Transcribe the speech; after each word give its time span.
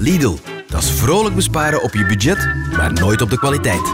Lidl, 0.00 0.34
dat 0.68 0.82
is 0.82 0.90
vrolijk 0.90 1.34
besparen 1.34 1.82
op 1.82 1.94
je 1.94 2.06
budget, 2.06 2.48
maar 2.76 2.92
nooit 2.92 3.22
op 3.22 3.30
de 3.30 3.38
kwaliteit. 3.38 3.92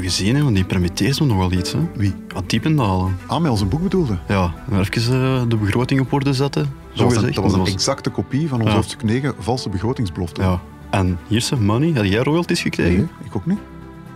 Gezien, 0.00 0.36
hè, 0.36 0.42
want 0.42 0.54
die 0.54 0.64
permitteert 0.64 1.20
me 1.20 1.26
nog 1.26 1.36
wel 1.36 1.52
iets. 1.52 1.72
Hè. 1.72 1.78
Wie? 1.94 2.14
Aan 2.34 2.46
typendalen. 2.46 3.16
Ah, 3.26 3.40
met 3.40 3.50
onze 3.50 3.64
boek 3.64 3.82
bedoelde. 3.82 4.18
Ja, 4.28 4.54
en 4.70 4.80
even 4.80 5.12
eh, 5.22 5.42
de 5.48 5.56
begroting 5.56 6.00
op 6.00 6.12
orde 6.12 6.32
zetten. 6.32 6.62
Zo 6.64 6.68
Dat 6.68 6.96
was 7.04 7.12
een, 7.12 7.18
gezegd. 7.18 7.34
dat 7.34 7.44
was 7.44 7.54
een 7.68 7.74
exacte 7.74 8.10
kopie 8.10 8.48
van 8.48 8.58
ons 8.60 8.68
Ja. 8.68 8.74
hoofdstuk 8.74 9.02
9, 9.02 9.34
valse 9.38 9.68
begrotingsbelofte. 9.68 10.40
Ja. 10.42 10.60
En 10.90 11.18
hier 11.26 11.36
is 11.36 11.50
money. 11.58 11.92
Had 11.94 12.08
jij 12.08 12.22
royalties 12.22 12.60
gekregen? 12.60 12.96
Nee, 12.96 13.08
ik 13.24 13.36
ook 13.36 13.46
niet. 13.46 13.58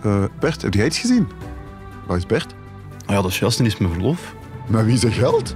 Eh, 0.03 0.23
Bert, 0.39 0.61
heb 0.61 0.73
jij 0.73 0.85
iets 0.85 0.99
gezien? 0.99 1.27
Waar 2.07 2.17
is 2.17 2.25
Bert? 2.25 2.53
Ah 3.05 3.15
ja, 3.15 3.21
dat 3.21 3.31
is 3.31 3.39
juist. 3.39 3.59
En 3.59 3.65
is 3.65 3.77
mijn 3.77 3.91
verlof. 3.91 4.35
Maar 4.67 4.85
wie 4.85 4.97
zijn 4.97 5.13
geld? 5.13 5.55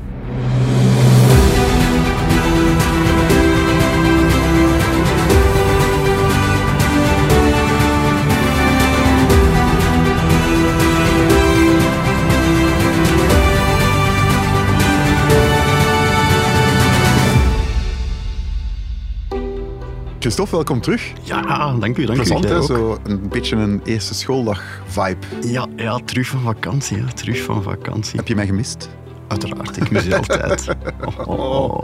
Christophe, 20.31 20.55
welkom 20.55 20.81
terug. 20.81 21.11
Ja, 21.23 21.75
dank 21.79 21.97
u. 21.97 22.05
Dank. 22.05 22.17
Plezant, 22.17 22.43
hè? 22.43 22.61
Zo 22.61 22.97
een 23.03 23.29
beetje 23.29 23.55
een 23.55 23.81
eerste 23.83 24.13
schooldag-vibe. 24.13 25.17
Ja, 25.41 25.67
ja, 25.75 25.99
terug 26.05 26.27
van 26.27 26.41
vakantie. 26.41 26.97
Ja. 26.97 27.05
Terug 27.05 27.41
van 27.41 27.63
vakantie. 27.63 28.17
Heb 28.17 28.27
je 28.27 28.35
mij 28.35 28.45
gemist? 28.45 28.89
Uiteraard, 29.27 29.77
ik 29.77 29.91
mis 29.91 30.03
je 30.03 30.17
altijd. 30.17 30.67
Oh, 31.25 31.39
oh. 31.39 31.83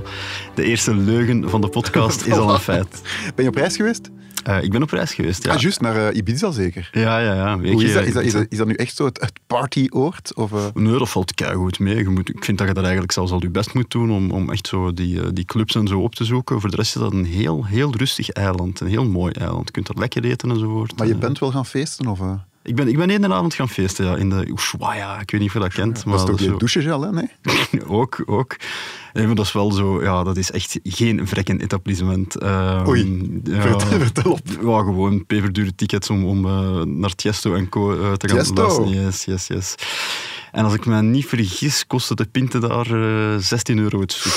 De 0.55 0.63
eerste 0.63 0.95
leugen 0.95 1.49
van 1.49 1.61
de 1.61 1.67
podcast 1.67 2.25
is 2.25 2.33
al 2.33 2.53
een 2.53 2.59
feit. 2.59 3.01
Ben 3.35 3.45
je 3.45 3.49
op 3.51 3.55
reis 3.55 3.75
geweest? 3.75 4.09
Eh, 4.47 4.63
ik 4.63 4.71
ben 4.71 4.83
op 4.83 4.89
reis 4.89 5.13
geweest, 5.13 5.43
ja. 5.43 5.53
Ah, 5.53 5.59
juist, 5.59 5.81
naar 5.81 6.07
eh, 6.07 6.17
Ibiza 6.17 6.51
zeker. 6.51 6.89
Ja, 6.91 7.19
ja, 7.19 7.33
ja. 7.33 7.57
Weet 7.57 7.71
Hoe 7.71 7.81
je, 7.81 7.87
is 7.87 7.93
dat? 7.93 8.05
Is 8.05 8.13
dat, 8.13 8.23
is 8.23 8.31
dat, 8.31 8.45
is 8.49 8.57
dat 8.57 8.67
nu 8.67 8.73
echt 8.73 8.95
zo 8.95 9.05
het, 9.05 9.21
het 9.21 9.39
partyoord? 9.47 10.33
Of, 10.35 10.53
eh? 10.53 10.65
Nee, 10.73 10.97
dat 10.97 11.09
valt 11.09 11.43
goed 11.53 11.79
mee. 11.79 11.95
Je 11.95 12.09
moet, 12.09 12.29
ik 12.29 12.43
vind 12.43 12.57
dat 12.57 12.67
je 12.67 12.73
daar 12.73 12.83
eigenlijk 12.83 13.13
zelfs 13.13 13.31
al 13.31 13.41
je 13.41 13.49
best 13.49 13.73
moet 13.73 13.91
doen 13.91 14.11
om, 14.11 14.31
om 14.31 14.51
echt 14.51 14.67
zo 14.67 14.93
die, 14.93 15.33
die 15.33 15.45
clubs 15.45 15.75
en 15.75 15.87
zo 15.87 15.99
op 15.99 16.15
te 16.15 16.23
zoeken. 16.23 16.61
Voor 16.61 16.69
de 16.69 16.75
rest 16.75 16.95
is 16.95 17.01
dat 17.01 17.13
een 17.13 17.25
heel, 17.25 17.65
heel 17.65 17.95
rustig 17.95 18.29
eiland. 18.29 18.79
Een 18.79 18.87
heel 18.87 19.05
mooi 19.05 19.31
eiland. 19.31 19.65
Je 19.65 19.71
kunt 19.71 19.87
er 19.87 19.99
lekker 19.99 20.25
eten 20.25 20.51
enzovoort. 20.51 20.97
Maar 20.97 21.07
je 21.07 21.15
bent 21.15 21.39
wel 21.39 21.51
gaan 21.51 21.65
feesten? 21.65 22.07
Of? 22.07 22.19
Ik 22.67 22.75
ben, 22.75 22.87
ik 22.87 22.97
ben 22.97 23.09
één 23.09 23.33
avond 23.33 23.53
gaan 23.53 23.69
feesten 23.69 24.05
ja, 24.05 24.15
in 24.15 24.29
de 24.29 24.51
Ushuaia. 24.51 25.19
Ik 25.19 25.31
weet 25.31 25.39
niet 25.41 25.49
of 25.49 25.55
je 25.55 25.59
dat 25.61 25.73
kent. 25.73 26.05
maar 26.05 26.17
dat 26.17 26.23
is 26.23 26.29
toch 26.31 26.39
je 26.39 26.45
zo- 26.45 26.57
douchegel, 26.57 27.01
hè? 27.01 27.11
Nee? 27.11 27.29
ook, 27.87 28.23
ook. 28.25 28.55
Nee, 29.13 29.25
maar 29.25 29.35
dat 29.35 29.45
is 29.45 29.51
wel 29.51 29.71
zo, 29.71 30.03
ja, 30.03 30.23
dat 30.23 30.37
is 30.37 30.51
echt 30.51 30.79
geen 30.83 31.27
vrekken 31.27 31.59
etablissement. 31.61 32.35
Ehm, 32.35 32.87
Oei, 32.87 33.39
ja, 33.43 33.61
vertel, 33.69 33.99
vertel 33.99 34.31
op. 34.31 34.47
Ja, 34.47 34.77
gewoon 34.79 35.25
peverdure 35.25 35.75
tickets 35.75 36.09
om, 36.09 36.25
om 36.25 36.45
eh, 36.45 36.81
naar 36.81 37.15
Tiesto 37.15 37.53
en 37.53 37.69
co 37.69 37.91
eh, 38.01 38.13
te 38.13 38.27
gaan 38.29 38.37
Tiesto? 38.37 38.85
Yes, 38.89 39.25
yes, 39.25 39.47
yes. 39.47 39.75
En 40.57 40.63
als 40.63 40.73
ik 40.73 40.85
me 40.85 41.01
niet 41.01 41.25
vergis, 41.25 41.87
kostte 41.87 42.15
de 42.15 42.25
pinten 42.25 42.61
daar 42.61 42.85
eh 43.33 43.37
16 43.39 43.77
euro 43.79 43.99
het 43.99 44.11
stuk. 44.11 44.33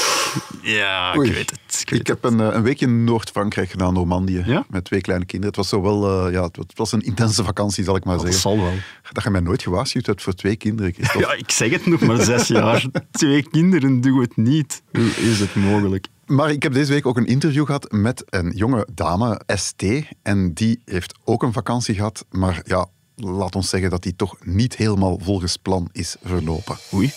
Ja, 0.62 1.16
Oei. 1.16 1.28
ik 1.28 1.34
weet 1.34 1.50
het. 1.50 1.80
Ik 1.80 1.90
weet 1.90 2.00
Ik 2.00 2.06
heb 2.06 2.24
een, 2.24 2.40
eh, 2.40 2.48
een 2.54 2.62
weekje 2.62 2.86
in 2.86 3.04
Noord-Frankrijk 3.04 3.70
gedaan, 3.70 3.94
Normandië, 3.94 4.42
Ja? 4.46 4.64
met 4.68 4.84
twee 4.84 5.00
kleine 5.00 5.24
kinderen. 5.24 5.54
Het 5.56 5.70
was 5.70 5.80
zo 5.80 5.82
wel, 5.82 6.26
eh, 6.26 6.32
ja, 6.32 6.42
het 6.42 6.72
was 6.74 6.92
een 6.92 7.00
intense 7.00 7.44
vakantie, 7.44 7.84
zal 7.84 7.96
ik 7.96 8.04
maar. 8.04 8.14
Dat 8.14 8.22
zeggen. 8.24 8.40
zal 8.40 8.58
wel. 8.58 8.72
Dat 9.12 9.22
je 9.24 9.30
mij 9.30 9.40
nooit 9.40 9.62
gewaarschuwd 9.62 10.06
hebt 10.06 10.22
voor 10.22 10.32
twee 10.34 10.56
kinderen. 10.56 10.94
Ja, 11.18 11.32
ik 11.32 11.50
zeg 11.50 11.70
het 11.70 11.86
nog 11.86 12.00
maar 12.00 12.22
zes 12.24 12.46
jaar. 12.46 12.84
Twee 13.10 13.48
kinderen 13.50 14.00
doen 14.00 14.20
het 14.20 14.36
niet. 14.36 14.82
Hoe 14.92 15.10
is 15.16 15.40
het 15.40 15.54
mogelijk? 15.54 16.06
Maar 16.26 16.50
ik 16.50 16.62
heb 16.62 16.72
deze 16.72 16.92
week 16.92 17.06
ook 17.06 17.16
een 17.16 17.26
interview 17.26 17.66
gehad 17.66 17.92
met 17.92 18.24
een 18.26 18.52
jonge 18.54 18.86
dame, 18.94 19.40
ST. 19.46 19.82
En 20.22 20.52
die 20.54 20.82
heeft 20.84 21.18
ook 21.24 21.42
een 21.42 21.52
vakantie 21.52 21.94
gehad, 21.94 22.24
maar 22.30 22.62
ja, 22.64 22.86
laat 23.20 23.54
ons 23.54 23.68
zeggen 23.68 23.90
dat 23.90 24.02
die 24.02 24.16
toch 24.16 24.36
niet 24.44 24.76
helemaal 24.76 25.18
volgens 25.22 25.56
plan 25.56 25.88
is 25.92 26.16
verlopen. 26.22 26.78
Oei. 26.94 27.12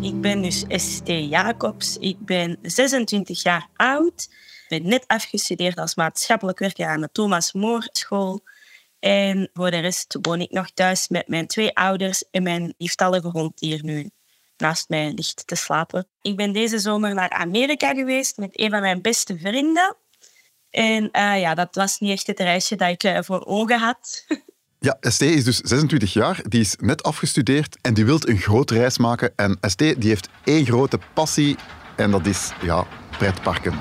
Ik 0.00 0.20
ben 0.20 0.42
dus 0.42 0.64
ST 0.68 1.06
Jacobs. 1.06 1.96
Ik 1.96 2.18
ben 2.18 2.58
26 2.62 3.42
jaar 3.42 3.68
oud. 3.76 4.28
Ik 4.68 4.80
ben 4.80 4.88
net 4.88 5.04
afgestudeerd 5.06 5.78
als 5.78 5.94
maatschappelijk 5.94 6.58
werker 6.58 6.86
aan 6.86 7.00
de 7.00 7.08
Thomas 7.12 7.52
More 7.52 7.88
School. 7.92 8.40
En 8.98 9.50
voor 9.52 9.70
de 9.70 9.78
rest 9.78 10.18
woon 10.22 10.40
ik 10.40 10.50
nog 10.50 10.70
thuis 10.70 11.08
met 11.08 11.28
mijn 11.28 11.46
twee 11.46 11.76
ouders 11.76 12.24
en 12.30 12.42
mijn 12.42 12.74
lieftallige 12.78 13.28
hond 13.28 13.58
die 13.58 13.70
hier 13.70 13.84
nu 13.84 14.10
naast 14.56 14.88
mij 14.88 15.12
ligt 15.12 15.46
te 15.46 15.54
slapen. 15.54 16.08
Ik 16.20 16.36
ben 16.36 16.52
deze 16.52 16.78
zomer 16.78 17.14
naar 17.14 17.30
Amerika 17.30 17.94
geweest 17.94 18.36
met 18.36 18.60
een 18.60 18.70
van 18.70 18.80
mijn 18.80 19.02
beste 19.02 19.38
vrienden. 19.38 19.96
En 20.70 21.10
eh, 21.10 21.40
ja, 21.40 21.54
dat 21.54 21.74
was 21.74 21.98
niet 21.98 22.10
echt 22.10 22.26
het 22.26 22.40
reisje 22.40 22.76
dat 22.76 22.88
ik 22.88 23.02
eh, 23.02 23.18
voor 23.22 23.44
ogen 23.44 23.78
had. 23.78 24.24
Ja, 24.80 24.96
ST 25.00 25.20
is 25.20 25.44
dus 25.44 25.56
26 25.56 26.12
jaar, 26.12 26.40
die 26.48 26.60
is 26.60 26.76
net 26.80 27.02
afgestudeerd 27.02 27.78
en 27.80 27.94
die 27.94 28.04
wil 28.04 28.18
een 28.24 28.38
grote 28.38 28.74
reis 28.74 28.98
maken. 28.98 29.32
En 29.36 29.58
ST 29.60 29.78
die 29.78 30.08
heeft 30.08 30.28
één 30.44 30.64
grote 30.64 30.98
passie 31.14 31.56
en 31.96 32.10
dat 32.10 32.26
is 32.26 32.52
ja, 32.62 32.86
pretparken. 33.18 33.72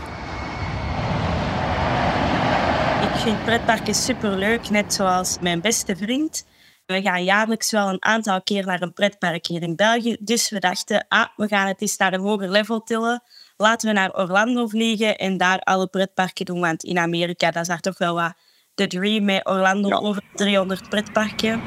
Ik 3.02 3.24
vind 3.24 3.46
pretparken 3.46 3.96
superleuk, 3.96 4.70
net 4.70 4.94
zoals 4.94 5.38
mijn 5.42 5.62
beste 5.62 5.96
vriend. 5.96 6.46
We 6.86 7.02
gaan 7.02 7.24
jaarlijks 7.24 7.72
wel 7.72 7.90
een 7.90 8.04
aantal 8.04 8.42
keer 8.42 8.66
naar 8.66 8.82
een 8.82 8.94
pretpark 8.94 9.48
hier 9.48 9.62
in 9.62 9.76
België. 9.76 10.18
Dus 10.20 10.50
we 10.50 10.60
dachten, 10.60 11.06
ah, 11.08 11.28
we 11.36 11.48
gaan 11.48 11.68
het 11.68 11.82
eens 11.82 11.98
naar 11.98 12.14
een 12.14 12.20
hoger 12.20 12.50
level 12.50 12.84
tillen. 12.84 13.24
Laten 13.58 13.88
we 13.88 13.94
naar 13.94 14.16
Orlando 14.16 14.68
vliegen 14.68 15.18
en 15.18 15.38
daar 15.38 15.60
alle 15.60 15.88
pretparken 15.88 16.46
doen. 16.46 16.60
Want 16.60 16.84
in 16.84 16.98
Amerika 16.98 17.52
dat 17.52 17.62
is 17.62 17.68
daar 17.68 17.80
toch 17.80 17.98
wel 17.98 18.16
wat 18.16 18.34
de 18.78 18.88
dream 18.88 19.26
met 19.26 19.48
Orlando 19.48 19.90
over 19.90 20.22
300 20.36 20.90
pretparken. 20.90 21.62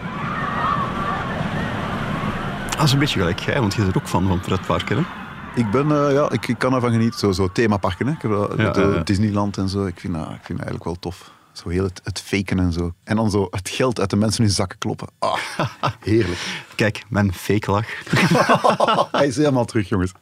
Dat 2.76 2.82
is 2.82 2.92
een 2.92 2.98
beetje 2.98 3.18
gelijk 3.18 3.38
jij, 3.38 3.60
want 3.60 3.74
je 3.74 3.80
bent 3.80 3.94
er 3.94 4.00
ook 4.00 4.08
fan 4.08 4.26
van 4.26 4.40
pretparken, 4.40 4.96
hè? 4.96 5.02
Ik, 5.60 5.70
ben, 5.70 5.90
eh, 5.90 6.12
ja, 6.12 6.30
ik, 6.30 6.48
ik 6.48 6.58
kan 6.58 6.74
ervan 6.74 6.90
genieten, 6.90 7.18
zo, 7.18 7.32
zo 7.32 7.52
themaparken. 7.52 8.06
Hè. 8.06 8.12
Ik 8.12 8.22
heb, 8.22 8.30
Ja, 8.56 8.70
de. 8.70 9.00
Disneyland 9.04 9.56
en 9.56 9.68
zo, 9.68 9.86
ik 9.86 10.00
vind, 10.00 10.14
dat, 10.14 10.22
ik 10.22 10.28
vind 10.28 10.58
dat 10.58 10.66
eigenlijk 10.66 10.84
wel 10.84 10.98
tof. 10.98 11.30
Zo 11.52 11.68
heel 11.68 11.84
het, 11.84 12.00
het 12.04 12.20
faken 12.20 12.58
en 12.58 12.72
zo. 12.72 12.92
En 13.04 13.16
dan 13.16 13.30
zo 13.30 13.46
het 13.50 13.68
geld 13.68 14.00
uit 14.00 14.10
de 14.10 14.16
mensen 14.16 14.44
hun 14.44 14.52
zakken 14.52 14.78
kloppen. 14.78 15.08
Ah, 15.18 15.36
heerlijk. 16.00 16.64
Kijk, 16.74 17.02
mijn 17.08 17.34
fake 17.34 17.70
lach. 17.70 17.88
Hij 19.18 19.26
is 19.26 19.36
helemaal 19.36 19.64
terug, 19.64 19.88
jongens. 19.88 20.12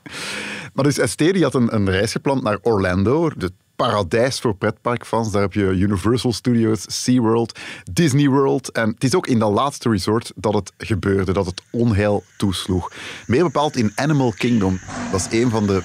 Maar 0.74 0.84
dus 0.84 1.10
ST 1.10 1.18
die 1.18 1.42
had 1.42 1.54
een, 1.54 1.74
een 1.74 1.90
reis 1.90 2.12
gepland 2.12 2.42
naar 2.42 2.58
Orlando, 2.62 3.30
het 3.38 3.52
paradijs 3.78 4.40
voor 4.40 4.54
pretparkfans. 4.54 5.30
Daar 5.30 5.42
heb 5.42 5.52
je 5.52 5.60
Universal 5.60 6.32
Studios, 6.32 6.84
SeaWorld, 6.86 7.58
Disney 7.92 8.28
World. 8.28 8.72
En 8.72 8.88
het 8.88 9.04
is 9.04 9.14
ook 9.14 9.26
in 9.26 9.38
dat 9.38 9.52
laatste 9.52 9.90
resort 9.90 10.32
dat 10.34 10.54
het 10.54 10.72
gebeurde, 10.78 11.32
dat 11.32 11.46
het 11.46 11.62
onheil 11.70 12.24
toesloeg. 12.36 12.92
Meer 13.26 13.42
bepaald 13.42 13.76
in 13.76 13.92
Animal 13.94 14.32
Kingdom. 14.32 14.80
Dat 15.10 15.20
is 15.20 15.40
een 15.42 15.50
van 15.50 15.66
de 15.66 15.82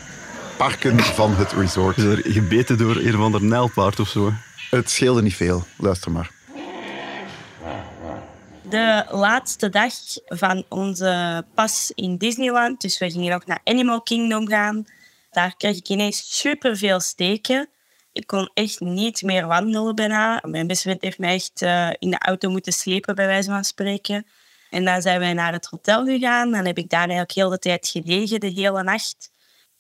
parken 0.58 1.00
van 1.00 1.36
het 1.36 1.52
resort. 1.52 1.98
Is 1.98 2.04
er 2.04 2.22
gebeten 2.24 2.78
door 2.78 2.96
een 2.96 3.16
of 3.16 3.22
ander 3.22 3.44
nijlpaard 3.44 4.00
of 4.00 4.08
zo? 4.08 4.32
Het 4.70 4.90
scheelde 4.90 5.22
niet 5.22 5.36
veel. 5.36 5.64
Luister 5.78 6.12
maar. 6.12 6.32
De 8.70 9.06
laatste 9.12 9.70
dag 9.70 9.94
van 10.26 10.66
onze 10.70 11.44
pas 11.54 11.92
in 11.96 12.18
Disneyland, 12.18 12.82
dus 12.82 12.98
we 12.98 13.12
gingen 13.12 13.32
nog 13.32 13.46
naar 13.46 13.60
Animal 13.64 14.02
Kingdom 14.02 14.48
gaan. 14.48 14.86
Daar 15.32 15.56
kreeg 15.58 15.78
ik 15.78 15.90
ineens 15.90 16.40
superveel 16.40 17.00
steken. 17.00 17.68
Ik 18.14 18.28
kon 18.28 18.52
echt 18.54 18.80
niet 18.80 19.22
meer 19.22 19.48
wandelen 19.48 19.96
bijna. 19.96 20.44
Mijn 20.46 20.68
beste 20.68 20.84
vriend 20.84 21.02
heeft 21.02 21.18
mij 21.18 21.34
echt 21.34 21.62
eh, 21.62 21.90
in 22.00 22.10
de 22.10 22.20
auto 22.20 22.50
moeten 22.50 22.74
slepen, 22.74 23.16
bij 23.16 23.28
wijze 23.28 23.50
van 23.50 23.64
spreken. 23.64 24.26
En 24.70 24.86
dan 24.86 25.02
zijn 25.02 25.20
wij 25.20 25.34
naar 25.34 25.54
het 25.54 25.66
hotel 25.66 26.06
gegaan. 26.06 26.52
Dan 26.52 26.66
heb 26.66 26.78
ik 26.78 26.90
daar 26.90 27.00
eigenlijk 27.00 27.32
heel 27.32 27.50
de 27.50 27.60
tijd 27.60 27.88
gelegen, 27.88 28.40
de 28.40 28.48
hele 28.48 28.84
nacht. 28.84 29.32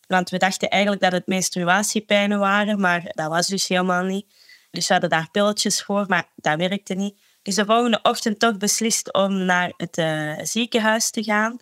Want 0.07 0.29
we 0.29 0.37
dachten 0.37 0.69
eigenlijk 0.69 1.01
dat 1.01 1.11
het 1.11 1.27
menstruatiepijnen 1.27 2.39
waren, 2.39 2.79
maar 2.79 3.01
dat 3.03 3.29
was 3.29 3.47
dus 3.47 3.67
helemaal 3.67 4.03
niet. 4.03 4.25
Dus 4.71 4.87
we 4.87 4.93
hadden 4.93 5.09
daar 5.11 5.29
pilletjes 5.31 5.83
voor, 5.83 6.05
maar 6.07 6.29
dat 6.35 6.57
werkte 6.57 6.93
niet. 6.93 7.19
Dus 7.41 7.55
de 7.55 7.65
volgende 7.65 7.99
ochtend 8.01 8.39
toch 8.39 8.57
beslist 8.57 9.13
om 9.13 9.45
naar 9.45 9.73
het 9.77 9.97
eh, 9.97 10.33
ziekenhuis 10.41 11.09
te 11.09 11.23
gaan. 11.23 11.57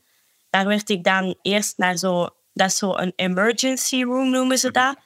Daar 0.50 0.66
werd 0.66 0.90
ik 0.90 1.04
dan 1.04 1.36
eerst 1.42 1.78
naar 1.78 1.98
zo... 1.98 2.30
Dat 2.54 2.74
zo 2.74 2.98
een 2.98 3.14
emergency 3.16 4.04
room, 4.04 4.30
noemen 4.30 4.58
ze 4.58 4.72
dat. 4.72 4.98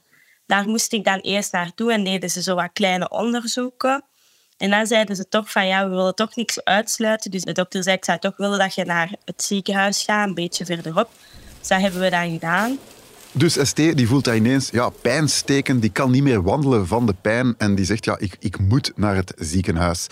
Daar 0.45 0.67
moest 0.67 0.93
ik 0.93 1.03
dan 1.03 1.19
eerst 1.19 1.51
naartoe 1.51 1.93
en 1.93 2.03
deden 2.03 2.29
ze 2.29 2.41
zo 2.41 2.55
wat 2.55 2.69
kleine 2.73 3.09
onderzoeken. 3.09 4.03
En 4.57 4.69
dan 4.69 4.87
zeiden 4.87 5.15
ze 5.15 5.27
toch 5.27 5.51
van 5.51 5.67
ja, 5.67 5.89
we 5.89 5.95
willen 5.95 6.15
toch 6.15 6.35
niks 6.35 6.63
uitsluiten. 6.63 7.31
Dus 7.31 7.43
de 7.43 7.51
dokter 7.51 7.83
zei, 7.83 7.95
ik 7.95 8.05
zou 8.05 8.19
toch 8.19 8.37
willen 8.37 8.59
dat 8.59 8.75
je 8.75 8.85
naar 8.85 9.11
het 9.25 9.43
ziekenhuis 9.43 10.03
gaat, 10.03 10.27
een 10.27 10.33
beetje 10.33 10.65
verderop. 10.65 11.09
Dus 11.59 11.67
dat 11.67 11.81
hebben 11.81 12.01
we 12.01 12.09
dan 12.09 12.31
gedaan. 12.31 12.79
Dus 13.37 13.57
ST 13.67 13.75
die 13.75 14.07
voelt 14.07 14.23
daar 14.23 14.35
ineens 14.35 14.69
ja, 14.69 14.89
pijnsteken, 14.89 15.79
die 15.79 15.89
kan 15.89 16.11
niet 16.11 16.23
meer 16.23 16.41
wandelen 16.43 16.87
van 16.87 17.05
de 17.05 17.15
pijn 17.21 17.55
en 17.57 17.75
die 17.75 17.85
zegt 17.85 18.05
ja, 18.05 18.17
ik, 18.19 18.35
ik 18.39 18.59
moet 18.59 18.91
naar 18.95 19.15
het 19.15 19.33
ziekenhuis. 19.37 20.07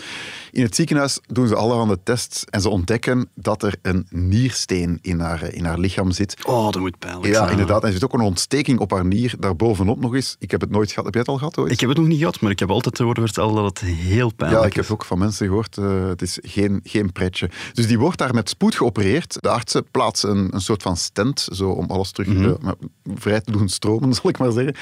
In 0.52 0.62
het 0.62 0.74
ziekenhuis 0.74 1.18
doen 1.26 1.48
ze 1.48 1.54
allerhande 1.54 1.98
tests 2.02 2.44
en 2.44 2.60
ze 2.60 2.68
ontdekken 2.68 3.28
dat 3.34 3.62
er 3.62 3.74
een 3.82 4.06
niersteen 4.10 4.98
in 5.02 5.20
haar, 5.20 5.52
in 5.52 5.64
haar 5.64 5.78
lichaam 5.78 6.10
zit. 6.10 6.36
Oh, 6.46 6.64
dat 6.70 6.80
moet 6.80 6.98
pijnlijk 6.98 7.26
Ja, 7.26 7.38
zijn. 7.38 7.50
inderdaad. 7.50 7.80
En 7.82 7.86
er 7.86 7.92
zit 7.92 8.04
ook 8.04 8.12
een 8.12 8.20
ontsteking 8.20 8.78
op 8.78 8.90
haar 8.90 9.04
nier, 9.06 9.34
daarbovenop 9.38 10.00
nog 10.00 10.14
eens. 10.14 10.36
Ik 10.38 10.50
heb 10.50 10.60
het 10.60 10.70
nooit 10.70 10.88
gehad. 10.88 11.04
Heb 11.04 11.12
jij 11.14 11.22
het 11.22 11.30
al 11.30 11.38
gehad 11.38 11.58
ooit? 11.58 11.72
Ik 11.72 11.80
heb 11.80 11.88
het 11.88 11.98
nog 11.98 12.06
niet 12.06 12.18
gehad, 12.18 12.40
maar 12.40 12.50
ik 12.50 12.58
heb 12.58 12.70
altijd 12.70 12.98
horen 12.98 13.22
vertellen 13.22 13.54
dat 13.54 13.64
het 13.64 13.80
heel 13.80 14.32
pijnlijk 14.34 14.62
Ja, 14.62 14.68
ik 14.68 14.74
heb 14.76 14.84
is. 14.84 14.90
ook 14.90 15.04
van 15.04 15.18
mensen 15.18 15.46
gehoord, 15.46 15.78
eh, 15.78 16.06
het 16.08 16.22
is 16.22 16.38
geen, 16.42 16.80
geen 16.82 17.12
pretje. 17.12 17.50
Dus 17.72 17.86
die 17.86 17.98
wordt 17.98 18.18
daar 18.18 18.34
met 18.34 18.48
spoed 18.48 18.74
geopereerd. 18.74 19.36
De 19.40 19.48
artsen 19.48 19.84
plaatsen 19.90 20.30
een, 20.30 20.54
een 20.54 20.60
soort 20.60 20.82
van 20.82 20.96
stent, 20.96 21.48
zo 21.52 21.70
om 21.70 21.90
alles 21.90 22.10
terug 22.10 22.28
Mhm. 22.28 22.44
eh, 22.44 22.52
maar 22.60 22.74
vrij 23.18 23.40
te 23.40 23.52
doen 23.52 23.68
stromen, 23.68 24.14
zal 24.22 24.30
ik 24.30 24.38
maar 24.38 24.52
zeggen. 24.52 24.74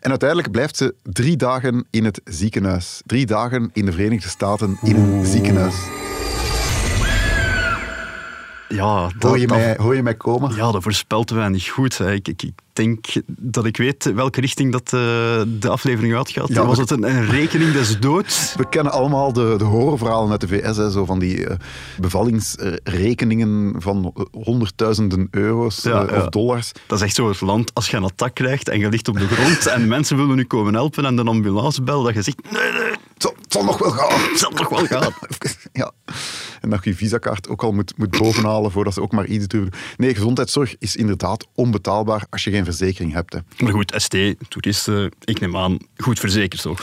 En 0.00 0.10
uiteindelijk 0.10 0.50
blijft 0.50 0.76
ze 0.76 0.94
drie 1.02 1.36
dagen 1.36 1.86
in 1.90 2.04
het 2.04 2.20
ziekenhuis. 2.24 3.02
Drie 3.06 3.26
dagen 3.26 3.70
in 3.72 3.84
de 3.84 3.92
Verenigde 3.92 4.28
Staten 4.28 4.78
in 4.82 4.96
een 4.96 5.26
ziekenhuis. 5.26 5.74
Ja, 8.68 9.10
dat, 9.18 9.30
Hoor 9.30 9.38
je, 9.38 9.46
mij, 9.46 9.76
hoor 9.78 9.94
je 9.94 10.02
mij 10.02 10.14
komen? 10.14 10.54
ja, 10.56 10.72
dat 10.72 10.82
voorspelt 10.82 11.30
weinig 11.30 11.68
goed. 11.68 12.00
Ik, 12.00 12.28
ik, 12.28 12.42
ik 12.42 12.52
denk 12.72 13.06
dat 13.26 13.64
ik 13.64 13.76
weet 13.76 14.12
welke 14.14 14.40
richting 14.40 14.72
dat, 14.72 14.82
eh, 14.84 14.90
de 15.46 15.68
aflevering 15.68 16.16
uitgaat. 16.16 16.48
Ja, 16.48 16.66
Was 16.66 16.78
het 16.78 16.90
een, 16.90 17.02
een 17.02 17.26
rekening 17.26 17.72
des 17.72 18.00
doods? 18.00 18.54
We 18.56 18.68
kennen 18.68 18.92
allemaal 18.92 19.32
de, 19.32 19.54
de 19.58 19.64
horrorverhalen 19.64 20.30
uit 20.30 20.40
de 20.40 20.48
VS, 20.48 20.76
hè, 20.76 20.90
zo 20.90 21.04
van 21.04 21.18
die 21.18 21.46
eh, 21.46 21.56
bevallingsrekeningen 22.00 23.74
van 23.78 24.12
eh, 24.16 24.24
honderdduizenden 24.44 25.28
euro's 25.30 25.82
Ja, 25.82 26.02
ja. 26.02 26.16
of 26.16 26.28
dollars. 26.28 26.72
Dat 26.86 26.98
is 26.98 27.04
echt 27.04 27.14
zo 27.14 27.28
het 27.28 27.40
land, 27.40 27.74
als 27.74 27.88
je 27.88 27.96
een 27.96 28.04
attack 28.04 28.34
krijgt 28.34 28.68
en 28.68 28.78
je 28.78 28.88
ligt 28.88 29.08
op 29.08 29.18
de 29.18 29.26
grond 29.26 29.66
en 29.66 29.88
mensen 29.96 30.16
willen 30.16 30.36
je 30.36 30.46
komen 30.46 30.74
helpen 30.74 31.04
en 31.04 31.16
de 31.16 31.22
ambulance 31.24 31.82
belt, 31.82 32.04
dat 32.04 32.14
je 32.14 32.22
zegt, 32.22 32.50
nee, 32.50 32.72
nee, 32.72 32.85
Het 33.16 33.22
zal, 33.24 33.34
het 33.42 33.52
zal 33.52 33.64
nog 33.64 33.78
wel 33.78 33.90
gaan. 33.90 34.20
het 34.30 34.38
zal 34.38 34.50
toch 34.50 34.68
wel 34.68 34.86
gaan. 34.98 35.12
Ja. 35.72 35.92
En 36.60 36.70
dat 36.70 36.84
je 36.84 36.90
je 36.90 36.96
visakaart 36.96 37.48
ook 37.48 37.62
al 37.62 37.72
moet, 37.72 37.92
moet 37.96 38.10
bovenhalen 38.18 38.70
voordat 38.70 38.94
ze 38.94 39.00
ook 39.00 39.12
maar 39.12 39.26
iets 39.26 39.46
durven 39.46 39.70
doen. 39.70 39.80
Nee, 39.96 40.14
gezondheidszorg 40.14 40.74
is 40.78 40.96
inderdaad 40.96 41.46
onbetaalbaar 41.54 42.26
als 42.30 42.44
je 42.44 42.50
geen 42.50 42.64
verzekering 42.64 43.12
hebt. 43.12 43.32
Hè. 43.32 43.38
Maar 43.58 43.72
goed, 43.72 43.92
ST, 43.96 44.16
toeristen, 44.48 45.12
ik 45.24 45.40
neem 45.40 45.56
aan, 45.56 45.78
goed 45.96 46.18
verzekerd 46.18 46.62
toch? 46.62 46.80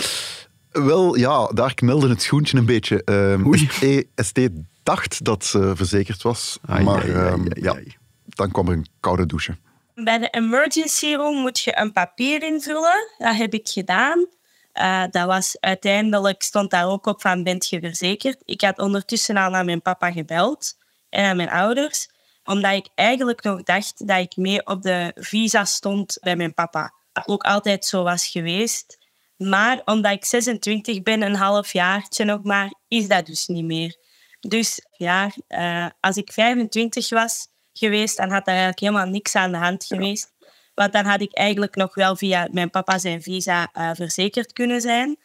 Wel, 0.71 1.15
ja, 1.17 1.45
daar 1.47 1.73
knelde 1.73 2.09
het 2.09 2.21
schoentje 2.21 2.57
een 2.57 2.65
beetje. 2.65 3.03
Ehm, 3.03 3.45
Oei. 3.47 3.69
ST, 4.15 4.39
dacht 4.83 5.25
dat 5.25 5.45
ze 5.45 5.71
verzekerd 5.75 6.21
was, 6.21 6.57
Ai, 6.65 6.83
maar 6.83 7.01
ai, 7.01 7.11
ai, 7.11 7.25
ehm, 7.27 7.39
ai, 7.39 7.61
ja, 7.61 7.71
ai. 7.73 7.95
dan 8.25 8.51
kwam 8.51 8.67
er 8.67 8.73
een 8.73 8.87
koude 8.99 9.25
douche. 9.25 9.57
Bij 9.95 10.17
de 10.19 10.27
emergency 10.29 11.13
room 11.13 11.35
moet 11.41 11.59
je 11.59 11.77
een 11.79 11.91
papier 11.91 12.43
invullen. 12.43 13.07
Dat 13.17 13.35
heb 13.35 13.53
ik 13.53 13.69
gedaan. 13.69 14.25
Eh, 14.73 15.03
dat 15.09 15.25
was 15.25 15.57
uiteindelijk, 15.59 16.43
stond 16.43 16.71
daar 16.71 16.87
ook 16.87 17.05
op 17.05 17.21
van, 17.21 17.43
bent 17.43 17.69
je 17.69 17.79
verzekerd? 17.79 18.41
Ik 18.45 18.61
had 18.61 18.79
ondertussen 18.79 19.37
al 19.37 19.49
naar 19.49 19.65
mijn 19.65 19.81
papa 19.81 20.11
gebeld 20.11 20.77
en 21.09 21.25
aan 21.25 21.35
mijn 21.35 21.49
ouders, 21.49 22.09
omdat 22.43 22.73
ik 22.73 22.87
eigenlijk 22.95 23.43
nog 23.43 23.63
dacht 23.63 24.07
dat 24.07 24.19
ik 24.19 24.35
mee 24.35 24.65
op 24.65 24.81
de 24.81 25.11
visa 25.15 25.65
stond 25.65 26.17
bij 26.21 26.35
mijn 26.35 26.53
papa. 26.53 26.93
Dat 27.11 27.27
ook 27.27 27.43
altijd 27.43 27.85
zo 27.85 28.03
was 28.03 28.27
geweest. 28.27 28.97
Maar 29.37 29.81
omdat 29.85 30.11
ik 30.11 30.25
26 30.25 31.01
ben, 31.01 31.21
een 31.21 31.35
half 31.35 31.73
jaartje 31.73 32.25
nog 32.25 32.43
maar, 32.43 32.73
is 32.87 33.07
dat 33.07 33.25
dus 33.25 33.47
niet 33.47 33.65
meer. 33.65 33.97
Dus 34.39 34.85
ja, 34.97 35.31
eh, 35.47 35.87
als 35.99 36.17
ik 36.17 36.31
25 36.31 37.09
was 37.09 37.47
geweest, 37.73 38.17
dan 38.17 38.29
had 38.29 38.41
er 38.41 38.47
eigenlijk 38.47 38.79
helemaal 38.79 39.07
niks 39.07 39.35
aan 39.35 39.51
de 39.51 39.57
hand 39.57 39.85
geweest. 39.85 40.32
Want 40.73 40.93
dan 40.93 41.05
had 41.05 41.21
ik 41.21 41.33
eigenlijk 41.33 41.75
nog 41.75 41.95
wel 41.95 42.15
via 42.15 42.47
mijn 42.51 42.69
papa 42.69 42.97
zijn 42.97 43.21
visa 43.21 43.69
eh, 43.73 43.89
verzekerd 43.93 44.53
kunnen 44.53 44.81
zijn. 44.81 45.17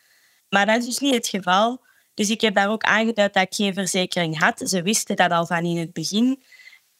Maar 0.48 0.66
dat 0.66 0.76
is 0.76 0.84
dus 0.84 0.98
niet 0.98 1.14
het 1.14 1.28
geval. 1.28 1.86
Dus 2.14 2.30
ik 2.30 2.40
heb 2.40 2.54
daar 2.54 2.70
ook 2.70 2.82
aangeduid 2.82 3.34
dat 3.34 3.42
ik 3.42 3.54
geen 3.54 3.74
verzekering 3.74 4.38
had. 4.38 4.62
Ze 4.64 4.82
wisten 4.82 5.16
dat 5.16 5.30
al 5.30 5.46
van 5.46 5.64
in 5.64 5.76
het 5.76 5.92
begin. 5.92 6.42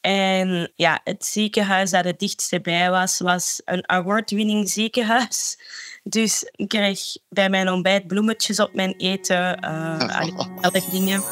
En 0.01 0.71
ja, 0.75 1.01
het 1.03 1.25
ziekenhuis 1.25 1.89
dat 1.89 2.05
het 2.05 2.19
dichtste 2.19 2.61
bij 2.61 2.89
was, 2.89 3.19
was 3.19 3.61
een 3.65 3.89
award-winning 3.89 4.69
ziekenhuis. 4.69 5.57
Dus 6.03 6.49
ik 6.55 6.67
kreeg 6.67 6.99
bij 7.29 7.49
mijn 7.49 7.69
ontbijt 7.69 8.07
bloemetjes 8.07 8.59
op 8.59 8.73
mijn 8.73 8.93
eten, 8.97 9.65
uh, 9.65 10.61
alle 10.61 10.83
dingen. 10.91 11.23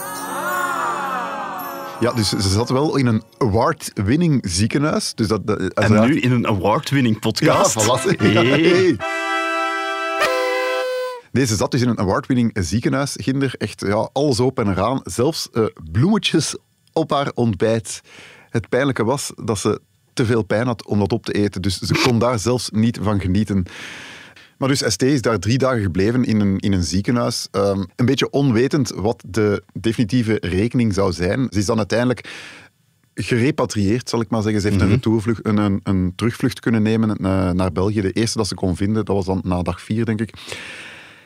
Ja, 2.00 2.12
dus 2.14 2.30
ze 2.30 2.50
zat 2.50 2.70
wel 2.70 2.96
in 2.96 3.06
een 3.06 3.24
award-winning 3.38 4.44
ziekenhuis. 4.50 5.14
Dus 5.16 5.28
dat, 5.28 5.48
dat, 5.48 5.60
En 5.74 6.08
nu 6.08 6.20
in 6.20 6.32
een 6.32 6.48
award-winning 6.48 7.14
Ja, 7.14 7.20
podcast. 7.20 7.84
voilà. 7.84 8.18
Hey. 8.18 8.30
Hey. 8.34 8.96
Deze 11.32 11.56
zat 11.56 11.72
dus 11.72 11.82
in 11.82 11.90
een 11.90 12.00
award-winning 12.00 12.52
ziekenhuis, 12.54 13.14
Ginder. 13.16 13.54
Echt 13.58 13.82
ja, 13.88 14.10
alles 14.14 14.40
open 14.40 14.66
en 14.66 14.72
eraan. 14.72 15.00
Zelfs 15.04 15.50
eh, 15.52 15.64
bloemetjes 15.92 16.56
op 16.94 17.12
haar 17.12 17.32
ontbijt. 17.34 18.02
Het 18.50 18.70
pijnlijke 18.70 19.04
was 19.04 19.32
dat 19.44 19.60
ze 19.60 19.82
te 20.14 20.26
veel 20.26 20.44
pijn 20.44 20.66
had 20.68 20.86
om 20.86 21.00
dat 21.00 21.12
op 21.14 21.26
te 21.26 21.34
eten. 21.34 21.62
Dus 21.62 21.80
ze 21.80 22.02
kon 22.04 22.20
daar 22.20 22.40
zelfs 22.50 22.70
niet 22.72 23.00
van 23.02 23.20
genieten. 23.20 23.66
Maar 24.57 24.69
dus 24.69 24.83
ST 24.88 25.01
is 25.01 25.21
daar 25.21 25.39
drie 25.39 25.57
dagen 25.57 25.81
gebleven 25.81 26.24
in 26.24 26.39
een, 26.39 26.57
in 26.57 26.74
een 26.74 26.83
ziekenhuis. 26.83 27.48
Ehm, 27.51 27.83
een 27.95 28.06
beetje 28.06 28.30
onwetend 28.30 28.92
wat 28.95 29.24
de 29.27 29.63
definitieve 29.74 30.38
rekening 30.42 30.94
zou 30.94 31.12
zijn. 31.12 31.48
Ze 31.50 31.59
is 31.59 31.65
dan 31.65 31.77
uiteindelijk 31.77 32.30
gerepatrieerd, 33.13 34.09
zal 34.09 34.21
ik 34.21 34.30
maar 34.30 34.42
zeggen. 34.42 34.62
Ze 34.62 34.68
heeft 34.68 34.81
een, 34.81 34.89
retourvlucht, 34.89 35.45
een, 35.45 35.57
een, 35.57 35.80
een 35.83 36.13
terugvlucht 36.15 36.59
kunnen 36.59 36.81
nemen 36.81 37.15
eh, 37.15 37.51
naar 37.51 37.71
België. 37.71 38.01
De 38.01 38.12
eerste 38.12 38.38
dat 38.38 38.48
ze 38.48 38.56
kon 38.56 38.75
vinden, 38.75 39.06
dat 39.06 39.15
was 39.15 39.25
dan 39.25 39.42
na 39.44 39.62
dag 39.62 39.81
vier, 39.81 40.06
denk 40.06 40.21
ik. 40.21 40.33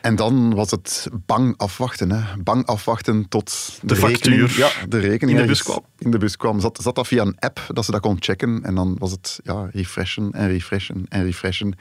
En 0.02 0.16
dan 0.16 0.54
was 0.56 0.72
het 0.72 1.08
bang 1.26 1.58
afwachten. 1.58 2.12
Hè. 2.12 2.22
Bang 2.44 2.66
afwachten 2.66 3.28
tot 3.30 3.80
de, 3.82 3.88
De 3.88 3.96
factuur 3.96 4.58
ja, 4.58 4.70
de 4.90 5.00
rekening 5.00 5.38
in 5.38 5.44
de 5.44 5.50
bus 5.52 5.64
kwam. 5.64 5.86
In 5.98 6.12
de 6.12 6.18
bus 6.18 6.38
kwam. 6.38 6.60
Zat, 6.60 6.80
zat 6.82 6.96
dat 6.96 7.08
via 7.08 7.22
een 7.22 7.36
app 7.40 7.66
dat 7.68 7.86
ze 7.86 7.92
dat 7.92 8.02
kon 8.02 8.18
checken. 8.20 8.64
En 8.64 8.76
dan 8.76 8.96
was 9.00 9.12
het 9.12 9.40
ja, 9.44 9.70
refreshen 9.72 10.32
en 10.32 10.48
refreshen 10.48 11.06
en 11.10 11.24
refreshen. 11.24 11.76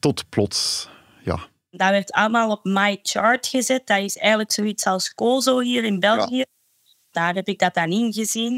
Tot 0.00 0.28
plots, 0.28 0.88
ja, 1.24 1.38
Dat 1.70 1.90
werd 1.90 2.12
allemaal 2.12 2.50
op 2.50 2.64
MyChart 2.64 3.46
gezet. 3.46 3.86
Dat 3.86 3.98
is 3.98 4.16
eigenlijk 4.16 4.52
zoiets 4.52 4.84
als 4.84 5.14
Cozo 5.14 5.58
hier 5.58 5.84
in 5.84 6.00
België. 6.00 6.44
Daar 7.10 7.34
heb 7.34 7.48
ik 7.48 7.58
dat 7.58 7.74
dan 7.74 7.90
ingezien. 7.90 8.56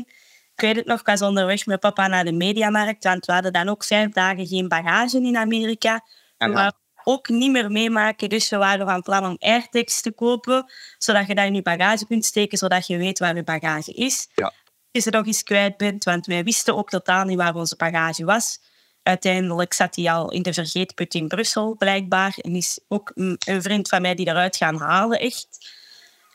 Ik 0.54 0.61
weet 0.61 0.76
het 0.76 0.87
nog, 0.87 1.00
ik 1.00 1.06
was 1.06 1.22
onderweg 1.22 1.66
met 1.66 1.80
papa 1.80 2.06
naar 2.06 2.25
de 2.25 2.32
mediamarkt, 2.32 3.04
want 3.04 3.26
we 3.26 3.32
hadden 3.32 3.52
dan 3.52 3.68
ook 3.68 3.84
vijf 3.84 4.11
dagen 4.11 4.46
geen 4.46 4.68
bagage 4.68 5.20
in 5.20 5.37
Amerika. 5.37 6.04
En 6.37 6.54
we 6.54 6.72
ook 7.04 7.28
niet 7.28 7.50
meer 7.50 7.70
meemaken, 7.70 8.28
dus 8.28 8.49
we 8.49 8.56
waren 8.56 8.87
van 8.87 9.02
plan 9.02 9.26
om 9.26 9.37
AirTags 9.38 10.00
te 10.00 10.12
kopen, 10.12 10.72
zodat 10.99 11.26
je 11.26 11.34
dat 11.34 11.44
in 11.44 11.54
je 11.54 11.62
bagage 11.62 12.06
kunt 12.06 12.25
steken, 12.25 12.58
zodat 12.58 12.87
je 12.87 12.96
weet 12.96 13.18
waar 13.18 13.37
je 13.37 13.44
bagage 13.44 13.92
is. 13.92 14.28
Ja. 14.34 14.44
Als 14.44 14.54
je 14.90 15.00
ze 15.00 15.11
nog 15.11 15.26
eens 15.26 15.42
kwijt 15.42 15.76
bent, 15.76 16.04
want 16.04 16.26
wij 16.26 16.44
wisten 16.44 16.76
ook 16.76 16.90
totaal 16.90 17.25
niet 17.25 17.37
waar 17.37 17.54
onze 17.54 17.76
bagage 17.76 18.25
was. 18.25 18.61
Uiteindelijk 19.02 19.73
zat 19.73 19.97
hij 19.97 20.11
al 20.12 20.30
in 20.30 20.42
de 20.42 20.52
vergeetput 20.52 21.14
in 21.14 21.28
Brussel, 21.28 21.75
blijkbaar. 21.78 22.35
En 22.40 22.54
is 22.56 22.78
ook 22.88 23.11
een 23.14 23.38
vriend 23.62 23.88
van 23.88 24.02
mij 24.02 24.14
die 24.14 24.28
eruit 24.28 24.56
gaan 24.56 24.76
halen, 24.80 25.21
echt. 25.21 25.47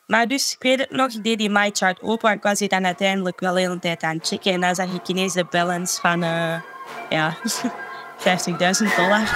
Maar 0.07 0.27
dus, 0.27 0.53
ik 0.53 0.61
weet 0.61 0.79
het 0.79 0.91
nog, 0.91 1.11
ik 1.11 1.23
deed 1.23 1.37
die 1.37 1.49
MyChart 1.49 2.01
open. 2.01 2.31
Ik 2.31 2.43
was 2.43 2.59
die 2.59 2.67
dan 2.69 2.85
uiteindelijk 2.85 3.39
wel 3.39 3.53
de 3.53 3.59
hele 3.59 3.79
tijd 3.79 4.03
aan 4.03 4.15
het 4.17 4.27
checken. 4.27 4.53
En 4.53 4.61
dan 4.61 4.75
zag 4.75 4.93
ik 4.93 5.07
ineens 5.07 5.33
de 5.33 5.45
balance 5.49 5.99
van, 6.01 6.23
eh, 6.23 6.61
ja, 7.09 7.37
50.000 8.17 8.95
dollar. 8.95 9.33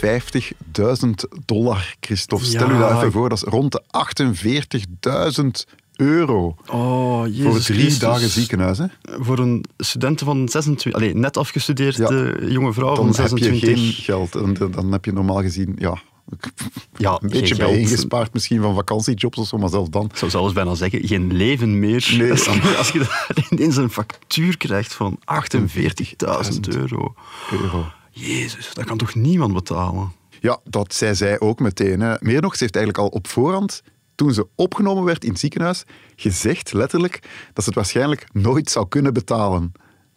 50.000 0.00 1.10
dollar, 1.46 1.94
Christophe. 2.00 2.44
Stel 2.44 2.68
Ja. 2.68 2.74
u 2.74 2.78
dat 2.78 2.90
even 2.96 3.12
voor, 3.12 3.28
dat 3.28 3.38
is 3.38 3.44
rond 3.52 3.72
de 3.72 3.82
48.000 3.90 5.64
euro 5.96 6.54
Oh, 6.70 7.26
jezus 7.26 7.42
voor 7.44 7.60
drie 7.60 7.78
Christus. 7.78 7.98
dagen 7.98 8.28
ziekenhuis. 8.28 8.78
Hè? 8.78 8.84
Voor 9.02 9.38
een 9.38 9.64
student 9.78 10.20
van 10.20 10.48
26, 10.48 10.92
allee, 11.02 11.14
net 11.14 11.36
afgestudeerd 11.36 11.96
Ja. 11.96 12.08
eh, 12.08 12.50
jonge 12.50 12.72
vrouw 12.72 12.94
Dan 12.94 13.14
van 13.14 13.24
heb 13.24 13.36
je 13.38 13.44
26. 13.44 13.68
geen 13.94 14.04
geld. 14.04 14.34
En 14.34 14.54
dan- 14.54 14.70
dan 14.70 14.92
heb 14.92 15.04
je 15.04 15.12
normaal 15.12 15.40
gezien 15.40 15.74
ja, 15.78 15.98
Ja, 16.96 17.18
een 17.22 17.28
beetje 17.28 17.56
bijeengespaard 17.56 18.32
misschien 18.32 18.60
van 18.62 18.74
vakantiejobs 18.74 19.38
of 19.38 19.46
zo, 19.46 19.58
maar 19.58 19.68
zelfs 19.68 19.90
dan. 19.90 20.04
Ik 20.04 20.16
zou 20.16 20.30
zelfs 20.30 20.52
bijna 20.52 20.74
zeggen, 20.74 21.06
geen 21.06 21.32
leven 21.32 21.78
meer. 21.78 22.14
Nee. 22.18 22.30
Als, 22.32 22.44
je, 22.44 22.74
als 22.78 22.90
je 22.90 22.98
daar 22.98 23.46
ineens 23.50 23.76
een 23.76 23.90
factuur 23.90 24.56
krijgt 24.56 24.94
van 24.94 25.18
48.000 25.24 26.68
euro. 26.68 27.14
Euro. 27.52 27.84
Jezus, 28.10 28.70
dat 28.74 28.84
kan 28.84 28.96
toch 28.98 29.14
niemand 29.14 29.52
betalen? 29.52 30.12
Ja, 30.40 30.58
dat 30.64 30.94
zei 30.94 31.14
zij 31.14 31.40
ook 31.40 31.60
meteen. 31.60 32.00
Hè. 32.00 32.14
Meer 32.20 32.40
nog, 32.42 32.56
ze 32.56 32.62
heeft 32.62 32.76
eigenlijk 32.76 33.04
al 33.04 33.10
op 33.18 33.28
voorhand, 33.28 33.82
toen 34.16 34.34
ze 34.34 34.46
opgenomen 34.54 35.04
werd 35.04 35.24
in 35.24 35.30
het 35.30 35.38
ziekenhuis, 35.38 35.84
gezegd 36.16 36.72
letterlijk 36.72 37.20
dat 37.52 37.64
ze 37.64 37.68
het 37.70 37.74
waarschijnlijk 37.74 38.26
nooit 38.32 38.70
zou 38.70 38.88
kunnen 38.88 39.12
betalen. 39.12 39.72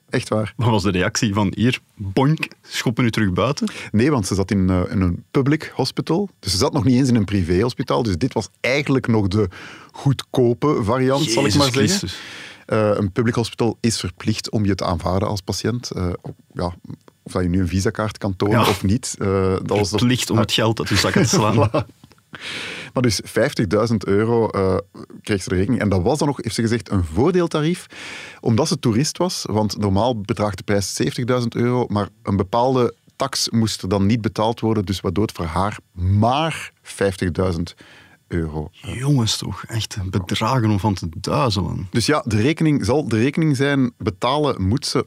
Echt 0.10 0.30
waar. 0.30 0.54
Wat 0.56 0.70
was 0.70 0.84
de 0.84 0.92
reactie 0.92 1.34
van 1.34 1.52
hier, 1.56 1.80
bonk, 1.96 2.48
schoppen 2.62 3.06
u 3.06 3.12
terug 3.12 3.34
buiten? 3.34 3.72
Nee, 3.92 4.12
want 4.12 4.28
ze 4.28 4.36
zat 4.36 4.52
in, 4.52 4.70
eh, 4.70 4.82
in 4.90 5.02
een 5.02 5.24
public 5.32 5.72
hospital. 5.76 6.30
Dus 6.40 6.52
ze 6.52 6.58
zat 6.58 6.74
nog 6.74 6.84
niet 6.84 6.96
eens 6.96 7.10
in 7.10 7.16
een 7.16 7.26
privéhospitaal. 7.26 8.04
Dus 8.04 8.18
dit 8.18 8.34
was 8.34 8.50
eigenlijk 8.60 9.08
nog 9.08 9.28
de 9.28 9.50
goedkope 9.92 10.80
variant, 10.84 11.24
zal 11.30 11.46
ik 11.46 11.56
maar 11.56 11.64
zeggen. 11.72 11.88
Christus. 11.88 12.20
Eh, 12.66 12.92
een 12.94 13.12
public 13.12 13.34
hospital 13.36 13.78
is 13.80 14.00
verplicht 14.00 14.50
om 14.50 14.66
je 14.66 14.76
te 14.76 14.86
aanvaarden 14.86 15.28
als 15.30 15.42
patiënt. 15.42 15.92
Eh, 15.92 16.10
ja, 16.54 16.76
of 17.24 17.32
dat 17.32 17.44
je 17.44 17.50
nu 17.50 17.60
een 17.60 17.68
visakaart 17.68 18.18
kan 18.18 18.36
tonen 18.36 18.60
Ja. 18.60 18.70
of 18.70 18.84
niet. 18.84 19.16
dat 19.18 19.62
was 19.78 19.90
dat- 19.90 20.00
Plicht 20.00 20.30
om 20.30 20.38
het 20.38 20.52
geld 20.52 20.80
uit 20.80 20.90
uw 20.90 20.98
zakken 20.98 21.22
te 21.22 21.28
slaan. 21.28 21.70
Maar 22.94 23.04
dus 23.04 23.22
50.000 23.22 23.96
euro 23.98 24.48
eh, 24.48 24.78
kreeg 25.22 25.44
ze 25.44 25.50
de 25.50 25.56
rekening. 25.56 25.82
En 25.82 25.90
dat 25.90 26.02
was 26.02 26.18
dan 26.18 26.28
nog, 26.28 26.38
heeft 26.42 26.56
ze 26.56 26.62
gezegd, 26.62 26.92
een 26.92 27.04
voordeeltarief. 27.04 27.86
Omdat 28.40 28.68
ze 28.68 28.80
toerist 28.80 29.18
was. 29.18 29.46
Want 29.50 29.78
normaal 29.78 30.22
bedraagt 30.22 30.58
de 30.58 30.64
prijs 30.64 31.02
70.000 31.42 31.48
euro. 31.50 31.86
Maar 31.88 32.10
een 32.24 32.38
bepaalde 32.38 32.96
tax 33.16 33.50
moest 33.50 33.82
er 33.82 33.90
dan 33.90 34.06
niet 34.06 34.22
betaald 34.22 34.60
worden. 34.60 34.86
Dus 34.86 35.02
waardoor 35.02 35.26
het 35.26 35.36
voor 35.36 35.46
haar 35.46 35.80
maar 35.94 36.72
50.000 36.84 37.60
euro. 38.28 38.70
Jongens 38.72 39.38
toch, 39.38 39.64
echt 39.64 39.98
bedragen 40.10 40.70
om 40.70 40.80
van 40.80 40.94
te 40.94 41.10
duizelen. 41.20 41.88
Dus 41.92 42.06
ja, 42.06 42.24
de 42.26 42.42
rekening 42.42 42.86
zal 42.86 43.08
de 43.08 43.18
rekening 43.18 43.56
zijn. 43.56 43.92
Betalen 43.98 44.68
moet 44.68 44.86
ze. 44.86 45.06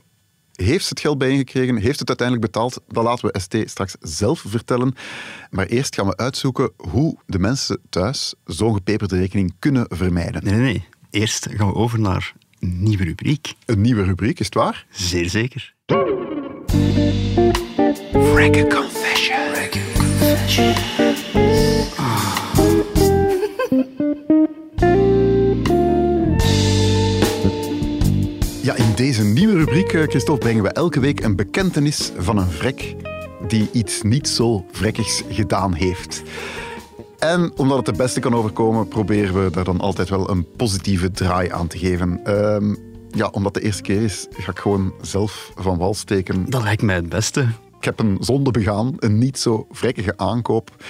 Heeft 0.53 0.83
ze 0.83 0.89
het 0.89 1.01
geld 1.01 1.19
bijeengekregen? 1.19 1.77
Heeft 1.77 1.99
het 1.99 2.09
uiteindelijk 2.09 2.53
betaald? 2.53 2.81
Dat 2.89 3.05
laten 3.05 3.29
we 3.29 3.41
ST 3.41 3.71
straks 3.71 3.95
zelf 4.01 4.45
vertellen. 4.47 4.95
Maar 5.51 5.67
eerst 5.67 5.95
gaan 5.95 6.07
we 6.07 6.17
uitzoeken 6.17 6.71
hoe 6.77 7.17
de 7.27 7.39
mensen 7.39 7.81
thuis 7.89 8.35
zo'n 8.45 8.75
gepeperde 8.75 9.17
rekening 9.17 9.55
kunnen 9.59 9.87
vermijden. 9.89 10.45
Nee, 10.45 10.55
nee, 10.55 10.63
nee. 10.63 10.89
Eerst 11.11 11.49
gaan 11.51 11.67
we 11.67 11.75
over 11.75 12.01
naar 12.01 12.35
een 12.61 12.83
nieuwe 12.83 13.05
rubriek. 13.05 13.55
Een 13.67 13.81
nieuwe 13.81 14.03
rubriek, 14.03 14.41
is 14.41 14.47
het 14.47 14.55
waar? 14.55 14.87
Zeer 14.91 15.31
zeker. 15.31 15.75
Ja, 15.87 16.05
in 22.07 22.32
deze 29.03 29.25
nieuwe 29.25 29.55
rubriek, 29.55 29.93
eh, 29.93 30.03
Christophe, 30.03 30.41
brengen 30.41 30.63
we 30.63 30.69
elke 30.69 31.01
week 31.01 31.21
een 31.21 31.37
bekentenis 31.37 32.13
van 32.17 32.37
een 32.37 32.51
vrek 32.51 32.97
die 33.49 33.69
iets 33.73 34.03
niet 34.03 34.29
zo 34.29 34.65
vrekkigs 34.71 35.23
gedaan 35.29 35.75
heeft. 35.75 36.23
En 37.19 37.53
omdat 37.57 37.77
het 37.77 37.87
de 37.87 38.03
beste 38.03 38.21
kan 38.21 38.35
overkomen, 38.35 38.89
proberen 38.89 39.45
we 39.45 39.51
daar 39.51 39.65
dan 39.65 39.81
altijd 39.81 40.09
wel 40.09 40.31
een 40.31 40.47
positieve 40.57 41.11
draai 41.11 41.51
aan 41.51 41.67
te 41.67 41.79
geven. 41.79 42.25
Ehm, 42.25 42.75
ja, 43.11 43.29
omdat 43.29 43.55
de 43.55 43.61
eerste 43.61 43.83
keer 43.83 44.03
is, 44.03 44.27
ga 44.31 44.51
ik 44.51 44.59
gewoon 44.59 44.93
zelf 45.01 45.53
van 45.57 45.79
wal 45.79 45.95
steken. 45.95 46.51
Dat 46.51 46.63
lijkt 46.63 46.83
mij 46.83 46.95
het 46.95 47.09
beste. 47.09 47.41
Ik 47.79 47.85
heb 47.85 47.99
een 47.99 48.17
zonde 48.21 48.51
begaan, 48.51 48.95
een 48.99 49.19
niet 49.19 49.39
zo 49.39 49.67
vrekkige 49.71 50.17
aankoop. 50.17 50.85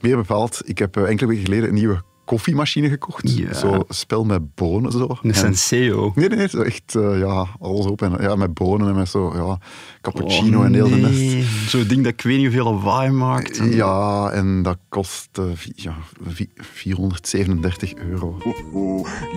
Meer 0.00 0.16
bepaald, 0.16 0.60
ik 0.64 0.78
heb 0.78 0.96
eh, 0.96 1.08
enkele 1.08 1.28
weken 1.28 1.44
geleden 1.44 1.68
een 1.68 1.74
nieuwe 1.74 2.02
koffiemachine 2.24 2.88
gekocht. 2.88 3.36
Ja. 3.36 3.54
Zo 3.54 3.84
spel 3.88 4.24
met 4.24 4.54
bonen. 4.54 4.92
Zo. 4.92 5.08
Een 5.22 5.30
En- 5.30 5.34
senseo. 5.34 6.12
Nee, 6.14 6.28
nee, 6.28 6.48
zo 6.48 6.60
echt 6.62 6.94
eh, 6.94 7.18
ja, 7.18 7.46
alles 7.60 7.86
op. 7.86 8.02
En, 8.02 8.16
ja, 8.20 8.34
met 8.36 8.54
bonen 8.54 8.88
en 8.88 8.94
met 8.94 9.08
zo 9.08 9.32
ja, 9.34 9.58
cappuccino 10.00 10.58
Oh, 10.58 10.64
en 10.64 10.74
heel 10.74 10.88
de 10.88 10.96
nest. 10.96 11.12
nee. 11.18 11.44
Zo'n 11.66 11.86
ding 11.86 12.04
dat 12.04 12.12
ik 12.12 12.20
weet 12.22 12.36
niet 12.36 12.46
hoeveel 12.46 12.64
lawaai 12.74 13.10
maakt. 13.10 13.56
Ja, 13.70 14.30
en 14.30 14.62
dat 14.62 14.78
kost 14.88 15.28
eh, 15.32 15.44
vi- 15.54 15.72
ja, 15.76 15.96
vi- 16.28 16.50
437 16.54 17.94
euro. 17.94 18.38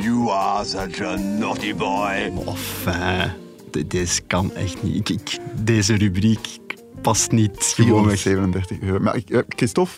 You 0.01 0.29
are 0.29 0.65
such 0.65 1.01
a 1.01 1.15
naughty 1.15 1.75
boy. 1.75 2.31
Enfin, 2.47 3.31
d- 3.71 3.89
deze 3.91 4.21
kan 4.21 4.53
echt 4.55 4.83
niet. 4.83 4.95
Ik, 4.95 5.09
ik- 5.21 5.37
deze 5.61 5.95
rubriek 5.95 6.57
past 7.01 7.31
niet. 7.31 7.63
Gewoon 7.75 8.05
weg. 8.05 8.19
437 8.19 8.79
euro. 8.79 8.99
Maar 9.03 9.15
ik, 9.15 9.29
eh, 9.29 9.39
Christophe, 9.47 9.91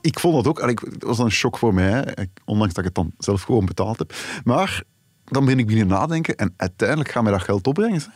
ik 0.00 0.18
vond 0.20 0.34
dat 0.34 0.46
ook... 0.46 0.68
ik- 0.68 0.80
Het 0.92 1.02
was 1.04 1.18
een 1.18 1.30
shock 1.30 1.58
voor 1.58 1.74
mij, 1.74 2.00
ik- 2.14 2.28
ondanks 2.44 2.74
dat 2.74 2.84
ik 2.84 2.94
het 2.94 2.94
dan 3.04 3.12
zelf 3.18 3.42
gewoon 3.42 3.64
betaald 3.66 3.98
heb. 3.98 4.14
Maar 4.44 4.82
dan 5.24 5.44
ben 5.44 5.58
ik 5.58 5.66
beginnen 5.66 5.96
nadenken 5.98 6.36
en 6.36 6.54
uiteindelijk 6.56 7.10
gaat 7.10 7.22
mij 7.22 7.32
dat 7.32 7.42
geld 7.42 7.66
opbrengen. 7.66 8.00
zeg. 8.00 8.10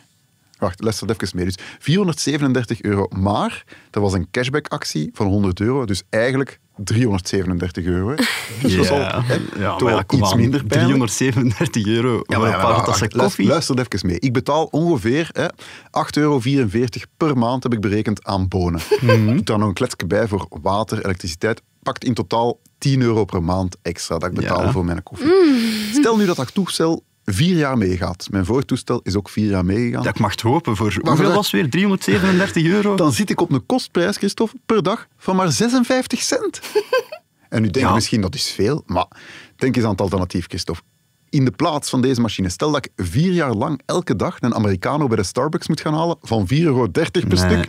Wacht, 0.59 0.81
luister 0.83 1.11
even 1.11 1.29
mee. 1.37 1.45
Dus 1.45 1.59
437 1.79 2.83
euro. 2.83 3.07
Maar 3.21 3.65
er 3.91 4.01
was 4.01 4.13
een 4.13 4.31
cashback-actie 4.31 5.11
van 5.13 5.27
100 5.27 5.61
euro. 5.61 5.85
Dus 5.85 6.03
eigenlijk 6.11 6.61
337 6.77 7.85
euro. 7.85 8.15
Dus 8.63 8.77
dat 8.77 8.85
is 8.85 8.91
al, 8.91 8.99
Ja, 8.99 9.23
hè, 9.23 9.35
ja, 9.59 9.77
maar 9.79 9.93
ja, 9.93 10.05
iets 10.09 10.31
aan. 10.33 10.37
minder 10.37 10.65
pijnlijk. 10.65 11.07
337 11.09 11.87
euro 11.87 12.13
Ja, 12.13 12.23
voor 12.27 12.37
maar, 12.39 12.45
een 12.47 12.51
ja, 12.59 12.63
paar 12.63 12.73
maar 12.77 12.85
koffie. 12.85 13.17
Luister, 13.17 13.45
luister 13.47 13.79
even 13.79 14.07
mee. 14.07 14.19
Ik 14.21 14.33
betaal 14.33 14.65
ongeveer 14.65 15.29
hè, 15.33 15.47
8,44 15.91 16.17
euro 16.17 16.41
per 17.17 17.39
maand, 17.39 17.63
heb 17.63 17.73
ik 17.73 17.81
berekend, 17.81 18.25
aan 18.25 18.49
bonen. 18.49 18.81
Doe 19.01 19.43
daar 19.43 19.59
nog 19.59 19.69
een 19.69 19.75
kletsje 19.75 20.07
bij 20.07 20.29
voor 20.29 20.47
water, 20.63 21.05
elektriciteit. 21.05 21.63
Pakt 21.83 22.05
in 22.05 22.15
totaal 22.15 22.59
10 22.79 23.01
euro 23.03 23.25
per 23.25 23.43
maand 23.43 23.77
extra 23.83 24.19
dat 24.19 24.29
ik 24.31 24.35
betaal 24.37 24.63
Ja. 24.65 24.73
voor 24.73 24.85
mijn 24.85 25.03
koffie. 25.03 25.33
Stel 25.93 26.17
nu 26.17 26.27
dat 26.27 26.37
dat 26.37 26.55
toestel 26.55 27.05
vier 27.25 27.57
jaar 27.57 27.79
meegaat. 27.79 28.27
Mijn 28.31 28.45
vorig 28.45 28.65
toestel 28.65 29.01
is 29.03 29.17
ook 29.17 29.29
vier 29.29 29.51
jaar 29.51 29.65
meegegaan. 29.65 30.03
Ja, 30.03 30.09
ik 30.09 30.19
mag 30.19 30.31
het 30.31 30.41
hopen. 30.41 30.77
Voor, 30.77 30.95
hoeveel 31.03 31.33
was 31.33 31.53
het 31.53 31.61
weer? 31.61 31.71
337 31.71 32.65
euro? 32.65 32.95
Dan 32.97 33.13
zit 33.13 33.31
ik 33.31 33.41
op 33.41 33.51
een 33.53 33.67
kostprijs, 33.67 34.17
Christophe, 34.17 34.57
per 34.67 34.83
dag 34.83 35.07
van 35.17 35.37
maar 35.37 35.53
56 35.53 36.23
cent. 36.23 36.61
En 37.49 37.63
nu 37.63 37.69
denk 37.71 37.85
je 37.85 37.91
Ja. 37.91 37.95
misschien 37.95 38.21
dat 38.21 38.35
is 38.35 38.51
veel, 38.51 38.83
maar 38.87 39.07
denk 39.57 39.77
eens 39.77 39.85
aan 39.85 39.91
het 39.91 40.01
alternatief, 40.01 40.47
Christophe. 40.49 40.83
In 41.31 41.45
de 41.45 41.51
plaats 41.51 41.91
van 41.91 42.01
deze 42.01 42.21
machine, 42.21 42.49
stel 42.49 42.71
dat 42.71 42.87
ik 42.87 42.93
vier 43.07 43.33
jaar 43.33 43.53
lang 43.55 43.81
elke 43.87 44.17
dag 44.17 44.37
een 44.41 44.55
Americano 44.55 45.07
bij 45.07 45.17
de 45.17 45.23
Starbucks 45.23 45.69
moet 45.69 45.81
gaan 45.81 45.95
halen 45.95 46.17
van 46.23 46.47
4,30 46.47 46.65
euro 46.65 46.87
per 46.89 47.11
Nee. 47.23 47.37
stuk. 47.37 47.69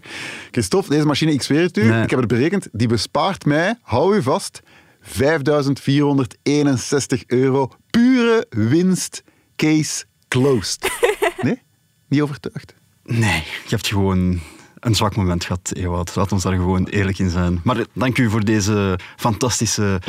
Christophe, 0.51 0.89
deze 0.89 1.05
machine, 1.05 1.31
ik 1.33 1.41
zweer 1.41 1.61
het 1.61 1.77
u, 1.77 1.83
Nee. 1.83 2.03
ik 2.03 2.09
heb 2.09 2.19
het 2.19 2.27
berekend, 2.27 2.67
die 2.71 2.87
bespaart 2.87 3.45
mij, 3.45 3.75
hou 3.81 4.15
u 4.15 4.21
vast, 4.21 4.61
5.461 5.01 7.25
euro. 7.27 7.71
Pure 7.89 8.45
winst, 8.49 9.23
case 9.55 10.03
closed. 10.27 10.89
Nee? 11.41 11.61
Niet 12.07 12.21
overtuigd? 12.21 12.73
Nee, 13.03 13.43
je 13.63 13.69
hebt 13.69 13.87
gewoon 13.87 14.39
een 14.79 14.95
zwak 14.95 15.15
moment 15.15 15.43
gehad, 15.45 15.71
Ewout. 15.73 16.15
Laat 16.15 16.31
ons 16.31 16.43
daar 16.43 16.53
gewoon 16.53 16.85
eerlijk 16.85 17.19
in 17.19 17.29
zijn. 17.29 17.59
Maar 17.63 17.85
dank 17.93 18.17
u 18.17 18.29
voor 18.29 18.45
deze 18.45 18.99
fantastische 19.15 19.99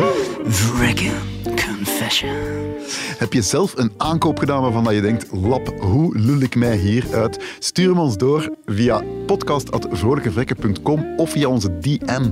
Heb 3.18 3.32
je 3.32 3.42
zelf 3.42 3.76
een 3.76 3.92
aankoop 3.96 4.38
gedaan 4.38 4.62
waarvan 4.62 4.84
dat 4.84 4.94
je 4.94 5.00
denkt, 5.00 5.26
lap, 5.32 5.74
hoe 5.80 6.18
lul 6.18 6.40
ik 6.40 6.56
mij 6.56 6.76
hier 6.76 7.04
uit? 7.12 7.44
Stuur 7.58 7.88
hem 7.88 7.98
ons 7.98 8.16
door 8.16 8.54
via 8.66 9.02
podcast.vrolijkevrekken.com 9.26 11.14
of 11.16 11.30
via 11.30 11.48
onze 11.48 11.78
DM. 11.78 12.30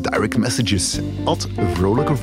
Direct 0.00 0.36
messages 0.36 1.00
at 1.24 1.48
Vrolijke 1.74 2.16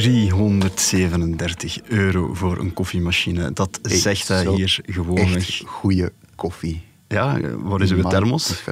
...337 0.00 1.88
euro 1.88 2.34
voor 2.34 2.58
een 2.58 2.72
koffiemachine. 2.72 3.52
Dat 3.52 3.78
zegt 3.82 4.28
hij 4.28 4.46
hier 4.46 4.80
gewoon 4.84 5.34
Echt 5.34 5.62
goede 5.66 6.12
koffie. 6.34 6.82
Ja, 7.08 7.40
waar 7.56 7.80
is 7.80 7.90
uw 7.90 8.02
thermos? 8.02 8.64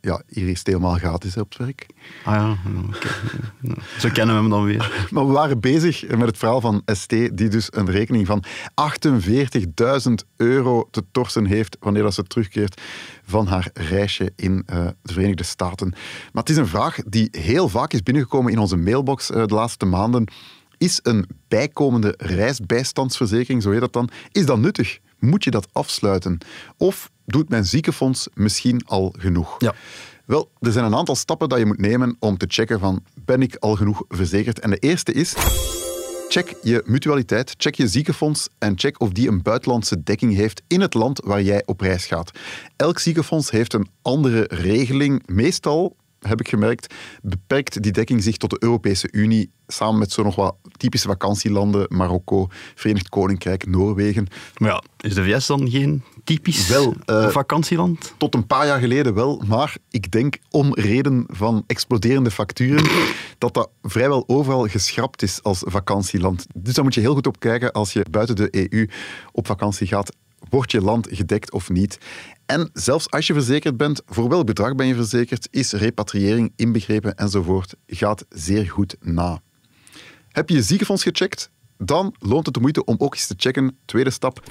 Ja, 0.00 0.22
hier 0.28 0.48
is 0.48 0.58
het 0.58 0.66
helemaal 0.66 0.94
gratis 0.94 1.34
hè, 1.34 1.40
op 1.40 1.48
het 1.48 1.58
werk. 1.58 1.86
Ah 2.24 2.34
ja, 2.34 2.56
oké. 2.88 3.08
Zo 3.98 4.08
kennen 4.12 4.34
we 4.34 4.40
hem 4.40 4.50
dan 4.50 4.64
weer. 4.64 4.92
Maar 5.10 5.26
we 5.26 5.32
waren 5.32 5.60
bezig 5.60 6.08
met 6.08 6.26
het 6.26 6.38
verhaal 6.38 6.60
van 6.60 6.82
ST, 6.86 7.08
die 7.08 7.48
dus 7.48 7.68
een 7.70 7.90
rekening 7.90 8.26
van 8.26 8.44
48.000 10.08 10.12
euro 10.36 10.88
te 10.90 11.04
torsen 11.12 11.46
heeft 11.46 11.76
wanneer 11.80 12.02
dat 12.02 12.14
ze 12.14 12.22
terugkeert 12.22 12.80
van 13.24 13.46
haar 13.46 13.70
reisje 13.72 14.32
in 14.36 14.62
eh, 14.66 14.86
de 15.02 15.12
Verenigde 15.12 15.44
Staten. 15.44 15.88
Maar 16.32 16.42
het 16.42 16.50
is 16.50 16.56
een 16.56 16.66
vraag 16.66 16.98
die 17.06 17.28
heel 17.30 17.68
vaak 17.68 17.92
is 17.92 18.02
binnengekomen 18.02 18.52
in 18.52 18.58
onze 18.58 18.76
mailbox 18.76 19.30
eh, 19.30 19.46
de 19.46 19.54
laatste 19.54 19.86
maanden. 19.86 20.32
Is 20.78 21.00
een 21.02 21.28
bijkomende 21.48 22.14
reisbijstandsverzekering, 22.18 23.62
zo 23.62 23.70
heet 23.70 23.80
dat 23.80 23.92
dan, 23.92 24.10
is 24.32 24.46
dat 24.46 24.58
nuttig? 24.58 24.98
Moet 25.18 25.44
je 25.44 25.50
dat 25.50 25.68
afsluiten? 25.72 26.38
Of 26.76 27.10
doet 27.30 27.48
mijn 27.48 27.64
ziekenfonds 27.64 28.28
misschien 28.34 28.82
al 28.86 29.14
genoeg? 29.18 29.54
Ja. 29.58 29.74
Wel, 30.24 30.50
er 30.60 30.72
zijn 30.72 30.84
een 30.84 30.94
aantal 30.94 31.16
stappen 31.16 31.48
dat 31.48 31.58
je 31.58 31.66
moet 31.66 31.78
nemen 31.78 32.16
om 32.18 32.36
te 32.36 32.46
checken 32.48 32.80
van 32.80 33.04
ben 33.24 33.42
ik 33.42 33.56
al 33.56 33.76
genoeg 33.76 34.02
verzekerd? 34.08 34.60
En 34.60 34.70
de 34.70 34.76
eerste 34.76 35.12
is 35.12 35.34
check 36.28 36.54
je 36.62 36.82
mutualiteit, 36.86 37.54
check 37.58 37.74
je 37.74 37.88
ziekenfonds 37.88 38.48
en 38.58 38.78
check 38.78 39.00
of 39.00 39.10
die 39.10 39.28
een 39.28 39.42
buitenlandse 39.42 40.02
dekking 40.02 40.34
heeft 40.34 40.62
in 40.66 40.80
het 40.80 40.94
land 40.94 41.20
waar 41.24 41.42
jij 41.42 41.62
op 41.66 41.80
reis 41.80 42.06
gaat. 42.06 42.30
Elk 42.76 42.98
ziekenfonds 42.98 43.50
heeft 43.50 43.72
een 43.72 43.88
andere 44.02 44.46
regeling. 44.48 45.22
Meestal 45.26 45.96
heb 46.20 46.40
ik 46.40 46.48
gemerkt, 46.48 46.94
beperkt 47.22 47.82
die 47.82 47.92
dekking 47.92 48.22
zich 48.22 48.36
tot 48.36 48.50
de 48.50 48.56
Europese 48.60 49.08
Unie 49.12 49.50
samen 49.66 49.98
met 49.98 50.12
zo 50.12 50.22
nog 50.22 50.34
wat 50.34 50.54
typische 50.76 51.08
vakantielanden, 51.08 51.86
Marokko, 51.88 52.48
Verenigd 52.74 53.08
Koninkrijk, 53.08 53.66
Noorwegen. 53.66 54.26
Maar 54.56 54.70
ja, 54.70 54.82
is 55.00 55.14
de 55.14 55.24
VS 55.24 55.46
dan 55.46 55.70
geen 55.70 56.02
typisch 56.24 56.68
Wel, 56.68 56.94
eh, 57.04 57.28
vakantieland? 57.28 58.14
Tot 58.16 58.34
een 58.34 58.46
paar 58.46 58.66
jaar 58.66 58.80
geleden 58.80 59.14
wel, 59.14 59.42
maar 59.46 59.76
ik 59.90 60.10
denk 60.10 60.38
om 60.50 60.74
reden 60.74 61.24
van 61.28 61.64
exploderende 61.66 62.30
facturen 62.30 62.90
dat 63.38 63.54
dat 63.54 63.70
vrijwel 63.82 64.24
overal 64.26 64.66
geschrapt 64.66 65.22
is 65.22 65.42
als 65.42 65.62
vakantieland. 65.66 66.46
Dus 66.54 66.74
daar 66.74 66.84
moet 66.84 66.94
je 66.94 67.00
heel 67.00 67.14
goed 67.14 67.26
op 67.26 67.40
kijken 67.40 67.72
als 67.72 67.92
je 67.92 68.06
buiten 68.10 68.36
de 68.36 68.70
EU 68.70 68.88
op 69.32 69.46
vakantie 69.46 69.86
gaat. 69.86 70.12
Wordt 70.50 70.70
je 70.70 70.80
land 70.80 71.06
gedekt 71.10 71.52
of 71.52 71.70
niet? 71.70 71.98
En 72.50 72.70
zelfs 72.72 73.10
als 73.10 73.26
je 73.26 73.32
verzekerd 73.32 73.76
bent, 73.76 74.02
voor 74.06 74.28
welk 74.28 74.46
bedrag 74.46 74.74
ben 74.74 74.86
je 74.86 74.94
verzekerd, 74.94 75.48
is 75.50 75.72
repatriëring 75.72 76.52
inbegrepen 76.56 77.14
enzovoort. 77.16 77.74
Gaat 77.86 78.24
zeer 78.28 78.70
goed 78.70 78.96
na. 79.00 79.40
Heb 80.28 80.48
je 80.48 80.54
je 80.54 80.62
ziekenfonds 80.62 81.02
gecheckt? 81.02 81.50
Dan 81.78 82.14
loont 82.18 82.46
het 82.46 82.54
de 82.54 82.60
moeite 82.60 82.84
om 82.84 82.94
ook 82.98 83.14
eens 83.14 83.26
te 83.26 83.34
checken, 83.36 83.76
tweede 83.84 84.10
stap, 84.10 84.42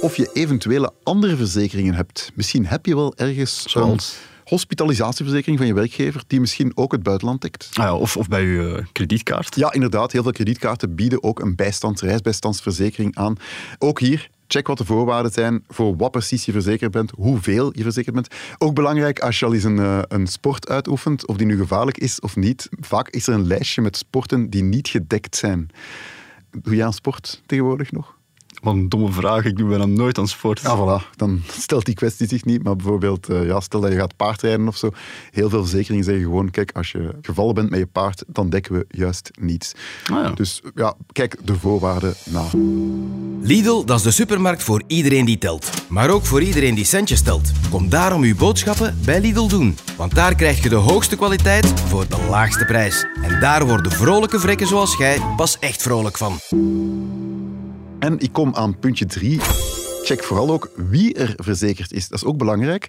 of 0.00 0.16
je 0.16 0.30
eventuele 0.32 0.92
andere 1.02 1.36
verzekeringen 1.36 1.94
hebt. 1.94 2.30
Misschien 2.34 2.66
heb 2.66 2.86
je 2.86 2.94
wel 2.94 3.16
ergens 3.16 3.62
Zoals? 3.62 4.12
een 4.12 4.44
hospitalisatieverzekering 4.44 5.58
van 5.58 5.66
je 5.66 5.74
werkgever 5.74 6.22
die 6.26 6.40
misschien 6.40 6.76
ook 6.76 6.92
het 6.92 7.02
buitenland 7.02 7.40
dekt. 7.40 7.68
Ah 7.72 7.84
ja, 7.84 7.96
of, 7.96 8.16
of 8.16 8.28
bij 8.28 8.42
je 8.42 8.76
eh, 8.76 8.84
kredietkaart. 8.92 9.56
Ja, 9.56 9.72
inderdaad. 9.72 10.12
Heel 10.12 10.22
veel 10.22 10.32
kredietkaarten 10.32 10.94
bieden 10.94 11.22
ook 11.22 11.40
een 11.40 11.56
bijstand, 11.56 12.00
reisbijstandsverzekering 12.00 13.16
aan. 13.16 13.36
Ook 13.78 14.00
hier, 14.00 14.30
check 14.52 14.66
wat 14.66 14.78
de 14.78 14.84
voorwaarden 14.84 15.32
zijn, 15.32 15.64
voor 15.68 15.96
wat 15.96 16.10
precies 16.10 16.44
je 16.44 16.52
verzekerd 16.52 16.90
bent, 16.90 17.10
hoeveel 17.10 17.72
je 17.74 17.82
verzekerd 17.82 18.14
bent. 18.14 18.28
Ook 18.58 18.74
belangrijk 18.74 19.20
als 19.20 19.38
je 19.38 19.46
al 19.46 19.54
eens 19.54 19.64
een, 19.64 19.78
eh, 19.78 20.02
een 20.08 20.26
sport 20.26 20.68
uitoefent, 20.68 21.26
of 21.26 21.36
die 21.36 21.46
nu 21.46 21.56
gevaarlijk 21.56 21.98
is 21.98 22.20
of 22.20 22.36
niet. 22.36 22.68
Vaak 22.80 23.08
is 23.08 23.26
er 23.26 23.34
een 23.34 23.46
lijstje 23.46 23.82
met 23.82 23.96
sporten 23.96 24.50
die 24.50 24.62
niet 24.62 24.88
gedekt 24.88 25.36
zijn. 25.36 25.70
Doe 26.50 26.74
jij 26.74 26.84
aan 26.84 26.92
sport 26.92 27.42
tegenwoordig 27.46 27.92
nog? 27.92 28.16
Wat 28.62 28.74
een 28.74 28.88
domme 28.88 29.12
vraag, 29.12 29.44
ik 29.44 29.56
doe 29.56 29.68
bijna 29.68 29.84
nooit 29.84 30.18
aan 30.18 30.28
sport. 30.28 30.60
Ja, 30.60 30.76
voilà. 30.76 31.16
Dan 31.16 31.42
stelt 31.58 31.84
die 31.84 31.94
kwestie 31.94 32.28
zich 32.28 32.44
niet. 32.44 32.62
Maar 32.62 32.76
bijvoorbeeld, 32.76 33.28
eh, 33.28 33.46
ja, 33.46 33.60
stel 33.60 33.80
dat 33.80 33.90
je 33.90 33.96
gaat 33.98 34.16
paardrijden 34.16 34.68
of 34.68 34.76
zo. 34.76 34.90
Heel 35.30 35.48
veel 35.48 35.60
verzekeringen 35.60 36.04
zeggen 36.04 36.22
gewoon, 36.22 36.50
kijk, 36.50 36.72
als 36.72 36.90
je 36.90 37.14
gevallen 37.22 37.54
bent 37.54 37.70
met 37.70 37.78
je 37.78 37.86
paard, 37.86 38.24
dan 38.26 38.50
dekken 38.50 38.72
we 38.72 38.86
juist 38.88 39.30
niets. 39.40 39.72
Ah, 40.12 40.24
ja. 40.24 40.30
Dus 40.30 40.62
ja, 40.74 40.94
kijk 41.12 41.36
de 41.44 41.54
voorwaarden 41.54 42.14
na. 42.30 42.44
Lidl, 43.40 43.84
dat 43.84 43.96
is 43.98 44.02
de 44.02 44.10
supermarkt 44.10 44.62
voor 44.62 44.82
iedereen 44.86 45.24
die 45.24 45.38
telt. 45.38 45.70
Maar 45.88 46.10
ook 46.10 46.24
voor 46.24 46.42
iedereen 46.42 46.74
die 46.74 46.84
centjes 46.84 47.22
telt. 47.22 47.50
Kom 47.70 47.88
daarom 47.88 48.22
uw 48.22 48.36
boodschappen 48.36 48.98
bij 49.04 49.20
Lidl 49.20 49.46
doen. 49.46 49.76
Want 49.96 50.14
daar 50.14 50.34
krijg 50.34 50.62
je 50.62 50.68
de 50.68 50.74
hoogste 50.74 51.16
kwaliteit 51.16 51.66
voor 51.66 52.08
de 52.08 52.26
laagste 52.30 52.64
prijs. 52.64 53.06
En 53.22 53.40
daar 53.40 53.66
worden 53.66 53.92
vrolijke 53.92 54.40
vrekken 54.40 54.66
zoals 54.66 54.96
jij 54.96 55.18
pas 55.36 55.58
echt 55.58 55.82
vrolijk 55.82 56.16
van. 56.16 56.38
En 58.02 58.18
ik 58.18 58.32
kom 58.32 58.54
aan 58.54 58.78
puntje 58.78 59.06
drie. 59.06 59.40
Check 60.04 60.22
vooral 60.22 60.50
ook 60.50 60.70
wie 60.76 61.14
er 61.14 61.34
verzekerd 61.36 61.92
is. 61.92 62.08
Dat 62.08 62.18
is 62.18 62.24
ook 62.24 62.36
belangrijk, 62.36 62.88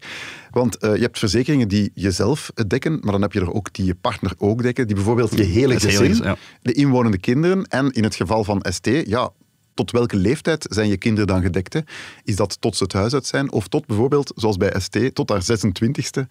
want 0.51 0.77
eh, 0.77 0.95
je 0.95 1.01
hebt 1.01 1.19
verzekeringen 1.19 1.67
die 1.67 1.91
jezelf 1.93 2.51
dekken, 2.67 2.99
maar 3.01 3.11
dan 3.11 3.21
heb 3.21 3.33
je 3.33 3.39
er 3.39 3.53
ook 3.53 3.73
die 3.73 3.85
je 3.85 3.95
partner 3.95 4.33
ook 4.37 4.61
dekken, 4.61 4.87
die 4.87 4.95
bijvoorbeeld 4.95 5.37
je 5.37 5.43
hele 5.43 5.79
gezin, 5.79 6.15
ja. 6.15 6.37
de 6.61 6.73
inwonende 6.73 7.17
kinderen 7.17 7.65
en 7.67 7.91
in 7.91 8.03
het 8.03 8.15
geval 8.15 8.43
van 8.43 8.65
ST, 8.69 8.89
ja, 9.05 9.29
tot 9.73 9.91
welke 9.91 10.15
leeftijd 10.15 10.65
zijn 10.69 10.87
je 10.87 10.97
kinderen 10.97 11.27
dan 11.27 11.41
gedekt? 11.41 11.73
hè? 11.73 11.79
Is 12.23 12.35
dat 12.35 12.61
tot 12.61 12.77
ze 12.77 12.83
het 12.83 12.93
huis 12.93 13.13
uit 13.13 13.25
zijn? 13.25 13.51
Of 13.51 13.67
tot 13.67 13.85
bijvoorbeeld, 13.85 14.31
zoals 14.35 14.57
bij 14.57 14.79
ST, 14.79 15.15
tot 15.15 15.29
haar 15.29 15.41
26e, 15.41 16.27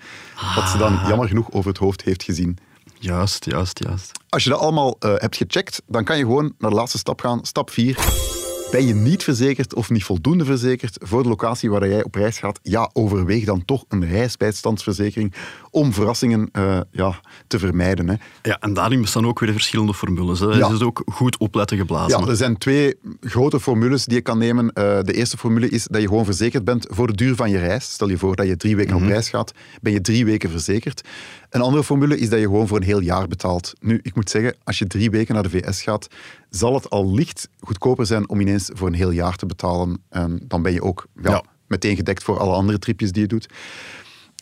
wat 0.55 0.69
ze 0.69 0.79
dan 0.79 1.01
jammer 1.09 1.29
genoeg 1.29 1.53
over 1.53 1.69
het 1.69 1.79
hoofd 1.79 2.03
heeft 2.03 2.23
gezien. 2.23 2.59
Juist, 2.99 3.45
juist, 3.45 3.85
juist. 3.85 4.11
Als 4.29 4.45
je 4.45 4.51
dat 4.51 4.59
allemaal 4.59 4.97
eh, 4.99 5.15
hebt 5.17 5.37
gecheckt, 5.37 5.83
dan 5.87 6.05
kan 6.05 6.17
je 6.19 6.25
gewoon 6.25 6.55
naar 6.59 6.71
de 6.71 6.77
laatste 6.77 6.99
stap 6.99 7.21
gaan. 7.21 7.45
Stap 7.45 7.71
4. 7.71 8.51
Ben 8.73 8.87
je 8.87 8.95
niet 8.95 9.25
verzekerd 9.25 9.75
of 9.75 9.91
niet 9.91 10.05
voldoende 10.05 10.45
verzekerd 10.45 10.99
voor 11.01 11.23
de 11.23 11.29
locatie 11.29 11.71
waar 11.71 11.89
jij 11.89 12.05
op 12.05 12.15
reis 12.15 12.39
gaat? 12.39 12.61
Ja, 12.63 12.91
overweeg 12.93 13.45
dan 13.45 13.65
toch 13.65 13.85
een 13.89 14.07
reisbijstandsverzekering 14.07 15.35
om 15.71 15.93
verrassingen 15.93 16.49
eh, 16.53 16.81
ja, 16.91 17.21
te 17.47 17.59
vermijden. 17.59 18.09
Hè. 18.09 18.15
Ja, 18.43 18.59
en 18.61 18.75
daarin 18.75 19.01
bestaan 19.01 19.27
ook 19.27 19.41
weer 19.41 19.53
verschillende 19.53 19.95
formules. 19.95 20.41
Hè. 20.41 20.47
Ja. 20.47 20.69
Dus 20.69 20.83
ook 20.83 21.03
goed 21.07 21.37
opletten 21.37 21.77
geblazen. 21.77 22.21
Ja, 22.21 22.27
er 22.27 22.37
zijn 22.37 22.59
twee 22.59 22.95
grote 23.21 23.61
formules 23.61 24.05
die 24.05 24.17
je 24.17 24.23
kan 24.23 24.39
nemen. 24.39 24.73
Eh, 24.73 25.03
de 25.03 25.13
eerste 25.13 25.37
formule 25.37 25.69
is 25.69 25.87
dat 25.91 26.01
je 26.01 26.09
gewoon 26.09 26.25
verzekerd 26.25 26.65
bent 26.65 26.87
voor 26.91 27.07
de 27.07 27.15
duur 27.15 27.35
van 27.35 27.51
je 27.51 27.59
reis. 27.59 27.93
Stel 27.93 28.09
je 28.09 28.19
voor 28.19 28.37
dat 28.37 28.47
je 28.47 28.57
drie 28.57 28.77
weken 28.77 28.97
op 28.97 29.03
reis 29.03 29.29
gaat, 29.29 29.53
ben 29.81 29.93
je 29.93 30.01
drie 30.01 30.25
weken 30.25 30.51
verzekerd. 30.51 31.03
Een 31.51 31.61
andere 31.61 31.85
formule 31.85 32.19
is 32.19 32.29
dat 32.29 32.39
je 32.39 32.45
gewoon 32.45 32.69
voor 32.69 32.77
een 32.77 32.83
heel 32.83 33.01
jaar 33.01 33.29
betaalt. 33.29 33.73
Nu, 33.81 34.01
ik 34.03 34.15
moet 34.15 34.31
zeggen, 34.31 34.55
als 34.65 34.79
je 34.79 34.87
drie 34.87 35.11
weken 35.11 35.35
naar 35.35 35.43
de 35.43 35.51
VS 35.51 35.83
gaat, 35.83 36.09
zal 36.57 36.75
het 36.75 36.91
al 36.91 37.15
licht 37.15 37.49
goedkoper 37.61 38.07
zijn 38.07 38.29
om 38.29 38.41
ineens 38.41 38.71
voor 38.73 38.87
een 38.89 38.95
heel 38.95 39.11
jaar 39.11 39.37
te 39.37 39.47
betalen. 39.47 40.03
En 40.09 40.41
dan 40.49 40.63
ben 40.63 40.73
je 40.73 40.83
ook 40.83 41.07
ja, 41.23 41.31
Ja. 41.31 41.43
meteen 41.67 41.97
gedekt 41.97 42.23
voor 42.23 42.39
alle 42.39 42.55
andere 42.55 42.79
tripjes 42.79 43.13
die 43.13 43.23
je 43.23 43.29
doet. 43.29 43.47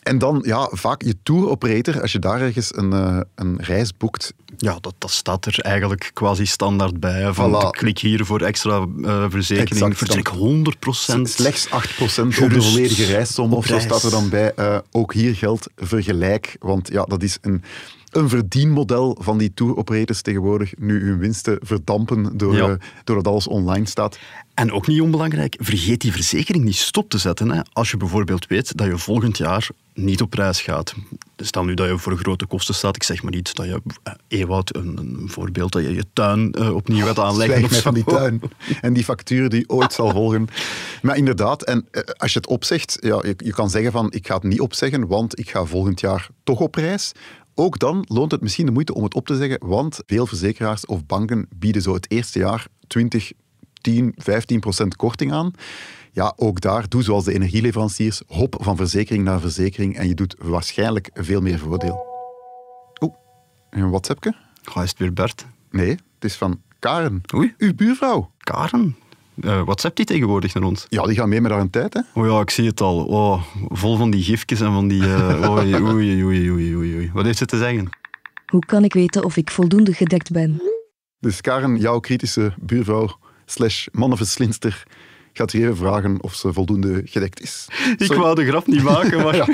En 0.03 0.17
dan 0.17 0.41
ja, 0.45 0.69
vaak 0.71 1.01
je 1.01 1.15
tour 1.23 1.49
operator, 1.49 2.01
als 2.01 2.11
je 2.11 2.19
daar 2.19 2.41
ergens 2.41 2.75
een, 2.75 2.93
eh, 2.93 3.19
een 3.35 3.57
reis 3.61 3.97
boekt, 3.97 4.33
Ja, 4.57 4.77
dat, 4.81 4.93
dat 4.97 5.11
staat 5.11 5.45
er 5.45 5.59
eigenlijk 5.59 6.11
quasi 6.13 6.45
standaard 6.45 6.99
bij. 6.99 7.33
Van, 7.33 7.51
Voilà. 7.55 7.69
Klik 7.69 7.97
hier 7.99 8.25
voor 8.25 8.41
extra 8.41 8.87
eh, 9.03 9.25
verzekering. 9.29 9.97
Vertrek 9.97 10.25
dan- 10.25 10.37
100%. 10.37 11.29
Slechts 11.29 11.67
8% 11.69 12.41
op 12.41 12.49
de 12.49 12.61
volledige 12.61 13.05
reissom, 13.05 13.53
of 13.53 13.65
zo 13.65 13.79
staat 13.79 14.03
er 14.03 14.11
dan 14.11 14.29
bij. 14.29 14.53
Eh, 14.53 14.77
ook 14.91 15.13
hier 15.13 15.35
geldt 15.35 15.67
vergelijk, 15.75 16.55
want 16.59 16.87
ja, 16.91 17.03
dat 17.03 17.23
is 17.23 17.37
een, 17.41 17.63
een 18.11 18.29
verdienmodel 18.29 19.17
van 19.19 19.37
die 19.37 19.53
tour 19.53 19.75
operators 19.77 20.21
tegenwoordig. 20.21 20.73
Nu 20.77 21.03
hun 21.05 21.17
winsten 21.17 21.59
verdampen 21.61 22.37
door, 22.37 22.55
Ja. 22.55 22.69
eh, 22.69 22.75
doordat 23.03 23.27
alles 23.27 23.47
online 23.47 23.85
staat. 23.87 24.17
En 24.53 24.71
ook 24.71 24.87
niet 24.87 25.01
onbelangrijk, 25.01 25.55
vergeet 25.59 26.01
die 26.01 26.11
verzekering 26.11 26.63
niet 26.63 26.75
stop 26.75 27.09
te 27.09 27.17
zetten. 27.17 27.51
Hè. 27.51 27.61
Als 27.73 27.91
je 27.91 27.97
bijvoorbeeld 27.97 28.47
weet 28.47 28.77
dat 28.77 28.87
je 28.87 28.97
volgend 28.97 29.37
jaar 29.37 29.69
niet 29.93 30.21
op 30.21 30.33
reis 30.33 30.61
gaat. 30.61 30.93
Stel 31.37 31.63
nu 31.63 31.73
dat 31.73 31.87
je 31.87 31.97
voor 31.97 32.17
grote 32.17 32.45
kosten 32.45 32.75
staat. 32.75 32.95
Ik 32.95 33.03
zeg 33.03 33.23
maar 33.23 33.31
niet 33.31 33.55
dat 33.55 33.65
je, 33.65 33.81
eh, 34.03 34.13
Ewout, 34.27 34.75
een, 34.75 34.97
een 34.97 35.29
voorbeeld, 35.29 35.71
dat 35.71 35.81
je 35.81 35.93
je 35.93 36.05
tuin 36.13 36.51
eh, 36.51 36.75
opnieuw 36.75 37.05
gaat 37.05 37.19
aanleggen. 37.19 37.63
Of 37.63 37.81
van 37.81 37.93
die 37.93 38.03
tuin 38.03 38.41
en 38.81 38.93
die 38.93 39.03
factuur 39.03 39.49
die 39.49 39.69
ooit 39.69 39.93
zal 39.93 40.11
volgen. 40.11 40.47
Maar 41.01 41.17
inderdaad, 41.17 41.63
en 41.63 41.87
als 42.17 42.33
je 42.33 42.39
het 42.39 42.47
opzegt, 42.47 42.97
ja, 43.01 43.19
je, 43.25 43.33
je 43.37 43.53
kan 43.53 43.69
zeggen 43.69 43.91
van 43.91 44.11
ik 44.11 44.27
ga 44.27 44.33
het 44.33 44.43
niet 44.43 44.59
opzeggen, 44.61 45.07
want 45.07 45.39
ik 45.39 45.49
ga 45.49 45.65
volgend 45.65 45.99
jaar 45.99 46.27
toch 46.43 46.59
op 46.59 46.75
reis. 46.75 47.11
Ook 47.55 47.79
dan 47.79 48.05
loont 48.07 48.31
het 48.31 48.41
misschien 48.41 48.65
de 48.65 48.71
moeite 48.71 48.93
om 48.93 49.03
het 49.03 49.13
op 49.13 49.25
te 49.25 49.35
zeggen, 49.35 49.67
want 49.67 49.99
veel 50.05 50.25
verzekeraars 50.25 50.85
of 50.85 51.05
banken 51.05 51.47
bieden 51.55 51.81
zo 51.81 51.93
het 51.93 52.11
eerste 52.11 52.39
jaar 52.39 52.67
20, 52.87 53.31
10, 53.81 54.13
15 54.15 54.59
procent 54.59 54.95
korting 54.95 55.31
aan. 55.31 55.51
Ja, 56.11 56.33
ook 56.35 56.61
daar, 56.61 56.89
doe 56.89 57.03
zoals 57.03 57.25
de 57.25 57.33
energieleveranciers, 57.33 58.21
hop 58.27 58.55
van 58.59 58.75
verzekering 58.75 59.23
naar 59.23 59.39
verzekering 59.39 59.97
en 59.97 60.07
je 60.07 60.13
doet 60.13 60.35
waarschijnlijk 60.39 61.09
veel 61.13 61.41
meer 61.41 61.59
voordeel. 61.59 62.05
Oeh, 62.99 63.15
een 63.69 63.89
WhatsAppje? 63.89 64.35
Ga 64.63 64.83
is 64.83 64.89
het 64.89 64.99
weer 64.99 65.13
Bert? 65.13 65.45
Nee, 65.69 65.89
het 65.89 66.23
is 66.23 66.35
van 66.35 66.61
Karen, 66.79 67.21
Oei, 67.35 67.53
uw 67.57 67.73
buurvrouw. 67.73 68.31
Karen. 68.37 68.95
Eh 69.41 69.61
WhatsApp 69.63 69.95
die 69.95 70.05
tegenwoordig 70.05 70.53
naar 70.53 70.63
ons? 70.63 70.85
Ja, 70.89 71.03
die 71.03 71.15
gaan 71.15 71.29
mee 71.29 71.41
met 71.41 71.51
haar 71.51 71.69
tijd, 71.69 71.93
hè? 71.93 72.01
Oh 72.13 72.27
ja, 72.27 72.39
ik 72.39 72.49
zie 72.49 72.67
het 72.67 72.81
al. 72.81 73.05
Oh, 73.05 73.43
vol 73.67 73.97
van 73.97 74.11
die 74.11 74.23
gifjes 74.23 74.61
en 74.61 74.71
van 74.71 74.87
die... 74.87 75.03
eh, 75.03 75.49
oei, 75.51 75.75
oei, 75.75 76.23
oei, 76.23 76.51
oei, 76.51 76.75
oei, 76.75 76.95
oei. 76.95 77.11
Wat 77.13 77.25
heeft 77.25 77.37
ze 77.37 77.45
te 77.45 77.57
zeggen? 77.57 77.89
Hoe 78.45 78.65
kan 78.65 78.83
ik 78.83 78.93
weten 78.93 79.23
of 79.23 79.37
ik 79.37 79.51
voldoende 79.51 79.93
gedekt 79.93 80.31
ben? 80.31 80.61
Dus 81.19 81.41
Karen, 81.41 81.77
jouw 81.77 81.99
kritische 81.99 82.53
buurvrouw 82.59 83.17
slash 83.45 83.87
mannenverslinster 83.91 84.83
gaat 85.33 85.51
hier 85.51 85.63
even 85.63 85.77
vragen 85.77 86.23
of 86.23 86.33
ze 86.33 86.53
voldoende 86.53 87.01
gedekt 87.05 87.41
is. 87.41 87.67
Ik 87.97 88.13
wou 88.13 88.35
de 88.35 88.45
grap 88.45 88.67
niet 88.67 88.83
maken, 88.83 89.23
maar... 89.23 89.35
Ja. 89.41 89.47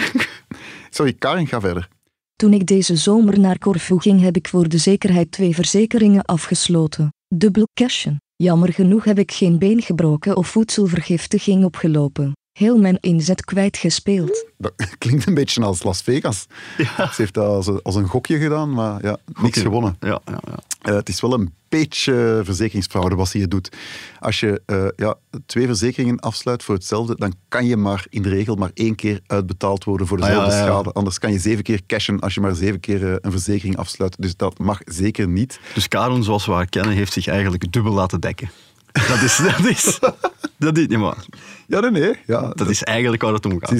Sorry, 0.89 1.13
Karen, 1.13 1.47
ga 1.47 1.59
verder. 1.59 1.87
Toen 2.35 2.53
ik 2.53 2.65
deze 2.65 2.95
zomer 2.95 3.39
naar 3.39 3.57
Corfu 3.57 3.99
ging, 3.99 4.21
heb 4.21 4.35
ik 4.35 4.47
voor 4.47 4.69
de 4.69 4.77
zekerheid 4.77 5.31
twee 5.31 5.55
verzekeringen 5.55 6.23
afgesloten. 6.25 7.09
Dubbel 7.35 7.67
cashen. 7.73 8.17
Jammer 8.43 8.73
genoeg 8.73 9.03
heb 9.03 9.19
ik 9.19 9.31
geen 9.31 9.59
been 9.59 9.81
gebroken 9.81 10.37
of 10.37 10.47
voedselvergiftiging 10.47 11.63
opgelopen. 11.65 12.31
Heel 12.57 12.77
mijn 12.77 12.97
inzet 12.99 13.45
kwijtgespeeld. 13.45 14.45
Dat 14.57 14.73
klinkt 14.97 15.27
een 15.27 15.33
beetje 15.33 15.63
als 15.63 15.83
Las 15.83 16.01
Vegas. 16.01 16.45
Ze 16.77 17.13
heeft 17.15 17.33
dat 17.33 17.45
als 17.45 17.67
een, 17.67 17.79
als 17.81 17.95
een 17.95 18.07
gokje 18.07 18.37
gedaan, 18.37 18.73
maar 18.73 19.05
ja, 19.05 19.17
niks 19.41 19.59
gewonnen. 19.59 19.97
Ja, 19.99 20.21
ja, 20.25 20.39
ja. 20.45 20.57
Eh, 20.81 20.95
het 20.95 21.09
is 21.09 21.21
wel 21.21 21.33
een 21.33 21.53
beetje 21.69 22.41
verzekeringsfraude 22.43 23.15
wat 23.15 23.27
ze 23.27 23.37
hier 23.37 23.49
doet. 23.49 23.75
Als 24.19 24.39
je 24.39 24.61
eh, 24.65 24.87
ja, 24.95 25.15
twee 25.45 25.65
verzekeringen 25.65 26.19
afsluit 26.19 26.63
voor 26.63 26.75
hetzelfde, 26.75 27.15
dan 27.15 27.33
kan 27.47 27.65
je 27.65 27.77
maar 27.77 28.05
in 28.09 28.21
de 28.21 28.29
regel 28.29 28.55
maar 28.55 28.71
één 28.73 28.95
keer 28.95 29.19
uitbetaald 29.27 29.83
worden 29.83 30.07
voor 30.07 30.21
Ah, 30.21 30.27
ja, 30.27 30.33
dezelfde 30.33 30.55
ja, 30.55 30.61
ja. 30.61 30.67
schade. 30.67 30.91
Anders 30.91 31.19
kan 31.19 31.31
je 31.31 31.39
zeven 31.39 31.63
keer 31.63 31.81
cashen 31.87 32.19
als 32.19 32.33
je 32.33 32.41
maar 32.41 32.55
zeven 32.55 32.79
keer 32.79 33.07
eh, 33.07 33.15
een 33.21 33.31
verzekering 33.31 33.77
afsluit. 33.77 34.15
Dus 34.21 34.35
dat 34.35 34.59
mag 34.59 34.79
zeker 34.85 35.27
niet. 35.27 35.59
Dus 35.73 35.87
Karen, 35.87 36.23
zoals 36.23 36.45
we 36.45 36.51
haar 36.51 36.69
kennen, 36.69 36.93
heeft 36.93 37.13
zich 37.13 37.27
eigenlijk 37.27 37.71
dubbel 37.71 37.93
laten 37.93 38.19
dekken. 38.19 38.49
Dat 39.07 39.21
is... 39.21 39.37
Dat 39.37 39.65
is, 39.65 39.99
dat 40.57 40.77
is, 40.77 40.87
nee, 40.87 40.97
maar, 40.97 41.25
Ja, 41.67 41.79
nee, 41.79 41.91
nee. 41.91 42.13
Ja, 42.25 42.49
dat 42.49 42.69
is 42.69 42.83
eigenlijk 42.83 43.21
waar 43.21 43.33
het 43.33 43.45
om 43.45 43.59
gaat. 43.59 43.69
Ze 43.69 43.75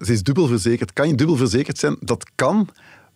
is, 0.00 0.06
ze 0.06 0.12
is 0.12 0.22
dubbel 0.22 0.46
verzekerd. 0.46 0.92
Kan 0.92 1.08
je 1.08 1.14
dubbel 1.14 1.36
verzekerd 1.36 1.78
zijn? 1.78 1.96
Dat 2.00 2.30
kan, 2.34 2.68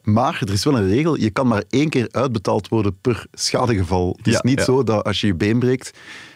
Maar 0.03 0.38
er 0.40 0.53
is 0.53 0.64
wel 0.64 0.77
een 0.79 0.88
regel, 0.88 1.16
je 1.19 1.31
kan 1.31 1.47
maar 1.47 1.62
één 1.69 1.88
keer 1.88 2.09
uitbetaald 2.11 2.69
worden 2.69 2.97
per 3.01 3.27
schadegeval. 3.33 4.14
Het 4.16 4.27
is 4.27 4.33
Ja, 4.33 4.40
niet 4.42 4.59
ja. 4.59 4.64
zo 4.64 4.83
dat 4.83 5.05
als 5.05 5.21
je 5.21 5.27
je 5.27 5.35
been 5.35 5.59
breekt 5.59 5.90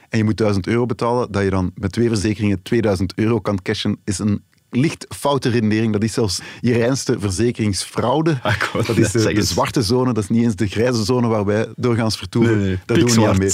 en 0.08 0.18
je 0.18 0.24
moet 0.24 0.36
1000 0.36 0.66
euro 0.66 0.86
betalen, 0.86 1.32
dat 1.32 1.42
je 1.42 1.50
dan 1.50 1.70
met 1.74 1.92
twee 1.92 2.08
verzekeringen 2.08 2.62
2000 2.62 3.12
euro 3.16 3.40
kan 3.40 3.62
cashen, 3.62 3.98
is 4.04 4.18
een 4.18 4.42
licht 4.70 5.06
foute 5.08 5.48
redenering. 5.48 5.92
Dat 5.92 6.02
is 6.02 6.12
zelfs 6.12 6.40
je 6.60 6.72
reinste 6.72 7.16
verzekeringsfraude. 7.18 8.38
Ah, 8.42 8.74
dat 8.86 8.96
is 8.96 9.12
de, 9.12 9.42
zwarte 9.42 9.82
zone, 9.82 10.12
dat 10.12 10.22
is 10.22 10.28
niet 10.28 10.42
eens 10.42 10.56
de 10.56 10.66
grijze 10.66 11.04
zone 11.04 11.28
waar 11.28 11.44
wij 11.44 11.68
doorgaans 11.76 12.16
vertoeven. 12.16 12.58
Nee, 12.58 12.66
nee, 12.66 12.78
Daar 12.86 12.98
doen 12.98 13.10
we 13.10 13.16
niet 13.16 13.26
aan 13.26 13.38
mee. 13.38 13.52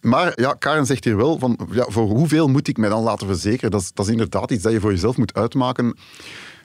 Maar 0.00 0.32
ja, 0.34 0.52
Karen 0.52 0.86
zegt 0.86 1.04
hier 1.04 1.16
wel, 1.16 1.38
van, 1.38 1.58
ja, 1.72 1.84
voor 1.88 2.08
hoeveel 2.08 2.48
moet 2.48 2.68
ik 2.68 2.76
mij 2.76 2.88
dan 2.88 3.02
laten 3.02 3.26
verzekeren? 3.26 3.70
Dat 3.70 3.80
is, 3.80 3.90
dat 3.94 4.06
is 4.06 4.12
inderdaad 4.12 4.50
iets 4.50 4.62
dat 4.62 4.72
je 4.72 4.80
voor 4.80 4.90
jezelf 4.90 5.16
moet 5.16 5.34
uitmaken. 5.34 5.96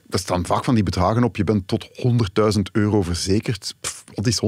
Er 0.10 0.20
staan 0.20 0.46
vaak 0.46 0.64
van 0.64 0.76
die 0.76 0.84
bedragen 0.84 1.24
op. 1.24 1.38
Je 1.38 1.44
bent 1.44 1.68
tot 1.68 1.88
100.000 2.56 2.62
euro 2.72 3.02
verzekerd. 3.02 3.76
Pff, 3.82 4.04
wat 4.14 4.28
is 4.28 4.42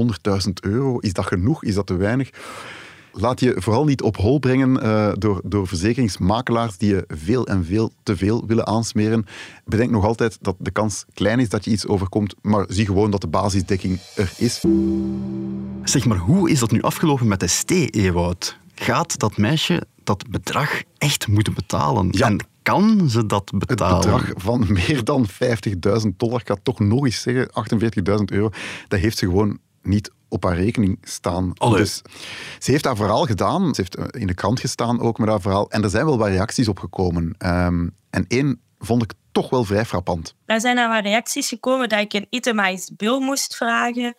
100.000 0.46 0.52
euro? 0.60 0.98
Is 0.98 1.12
dat 1.12 1.26
genoeg? 1.26 1.64
Is 1.64 1.74
dat 1.74 1.86
te 1.86 1.96
weinig? 1.96 2.30
Laat 3.20 3.40
je 3.40 3.54
vooral 3.56 3.84
niet 3.84 4.02
op 4.02 4.16
hol 4.16 4.38
brengen 4.38 4.82
eh, 4.82 5.12
door, 5.18 5.40
door 5.44 5.66
verzekeringsmakelaars 5.66 6.76
die 6.76 6.88
je 6.88 7.04
veel 7.08 7.46
en 7.46 7.64
veel 7.64 7.92
te 8.02 8.16
veel 8.16 8.46
willen 8.46 8.66
aansmeren. 8.66 9.26
Bedenk 9.64 9.90
nog 9.90 10.04
altijd 10.04 10.38
dat 10.40 10.56
de 10.58 10.70
kans 10.70 11.04
klein 11.14 11.40
is 11.40 11.48
dat 11.48 11.64
je 11.64 11.70
iets 11.70 11.86
overkomt, 11.86 12.34
maar 12.42 12.64
zie 12.68 12.86
gewoon 12.86 13.10
dat 13.10 13.20
de 13.20 13.26
basisdekking 13.26 13.98
er 14.16 14.32
is. 14.36 14.64
Zeg 15.84 16.04
maar, 16.04 16.18
hoe 16.18 16.50
is 16.50 16.58
dat 16.58 16.70
nu 16.70 16.82
afgelopen 16.82 17.28
met 17.28 17.50
ST, 17.50 17.70
Ewout? 17.70 18.58
Gaat 18.74 19.18
dat 19.18 19.36
meisje 19.36 19.82
dat 20.04 20.24
bedrag 20.30 20.82
echt 20.98 21.28
moeten 21.28 21.54
betalen? 21.54 22.08
Ja. 22.10 22.26
En 22.26 22.46
kan 22.62 23.10
ze 23.10 23.26
dat 23.26 23.50
Het 23.50 23.66
betalen? 23.66 24.00
bedrag 24.00 24.30
van 24.36 24.66
meer 24.68 25.04
dan 25.04 25.26
50.000 25.28 25.36
dollar, 26.16 26.40
ik 26.40 26.48
ga 26.48 26.56
toch 26.62 26.80
nog 26.80 27.04
eens 27.04 27.20
zeggen, 27.20 27.50
48.000 28.18 28.24
euro, 28.24 28.50
dat 28.88 29.00
heeft 29.00 29.18
ze 29.18 29.26
gewoon 29.26 29.58
niet 29.88 30.10
op 30.28 30.44
haar 30.44 30.56
rekening 30.56 30.98
staan. 31.02 31.52
Allee. 31.54 31.78
Dus 31.78 32.02
ze 32.58 32.70
heeft 32.70 32.84
haar 32.84 32.96
verhaal 32.96 33.24
gedaan, 33.24 33.74
ze 33.74 33.80
heeft 33.80 33.96
eh, 33.96 34.20
in 34.20 34.26
de 34.26 34.34
krant 34.34 34.60
gestaan 34.60 35.00
ook 35.00 35.18
met 35.18 35.28
haar 35.28 35.40
verhaal, 35.40 35.70
en 35.70 35.82
er 35.82 35.90
zijn 35.90 36.04
wel 36.04 36.18
wat 36.18 36.28
reacties 36.28 36.68
op 36.68 36.78
gekomen. 36.78 37.34
Ehm, 37.38 37.88
en 38.10 38.24
één 38.28 38.60
vond 38.78 39.02
ik 39.02 39.12
toch 39.32 39.50
wel 39.50 39.64
vrij 39.64 39.84
frappant. 39.84 40.34
Daar 40.46 40.60
zijn 40.60 40.78
er 40.78 40.88
wat 40.88 41.02
reacties 41.02 41.48
gekomen 41.48 41.88
dat 41.88 42.00
ik 42.00 42.12
een 42.12 42.26
itemized 42.30 42.96
bill 42.96 43.18
moest 43.18 43.56
vragen. 43.56 44.14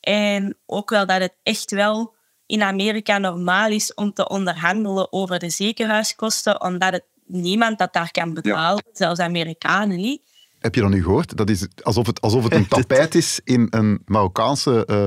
En 0.00 0.58
ook 0.66 0.90
wel 0.90 1.06
dat 1.06 1.20
het 1.20 1.36
echt 1.42 1.70
wel 1.70 2.14
in 2.46 2.62
Amerika 2.62 3.18
normaal 3.18 3.70
is 3.70 3.94
om 3.94 4.12
te 4.12 4.28
onderhandelen 4.28 5.12
over 5.12 5.38
de 5.38 5.50
ziekenhuiskosten, 5.50 6.60
omdat 6.60 6.92
het 6.92 7.04
niemand 7.26 7.78
dat 7.78 7.92
daar 7.92 8.10
kan 8.10 8.34
betalen, 8.34 8.84
zelfs 8.92 9.20
Amerikanen 9.20 9.96
niet. 9.96 10.22
Heb 10.60 10.74
je 10.74 10.80
dat 10.80 10.90
nu 10.90 11.02
gehoord? 11.02 11.36
Dat 11.36 11.50
is 11.50 11.66
alsof 11.82 12.06
het, 12.06 12.20
alsof 12.20 12.44
het 12.44 12.54
een 12.54 12.68
tapijt 12.78 13.14
is 13.14 13.40
in 13.44 13.66
een 13.70 14.02
Marokkaanse 14.06 14.86
eh, 14.86 15.04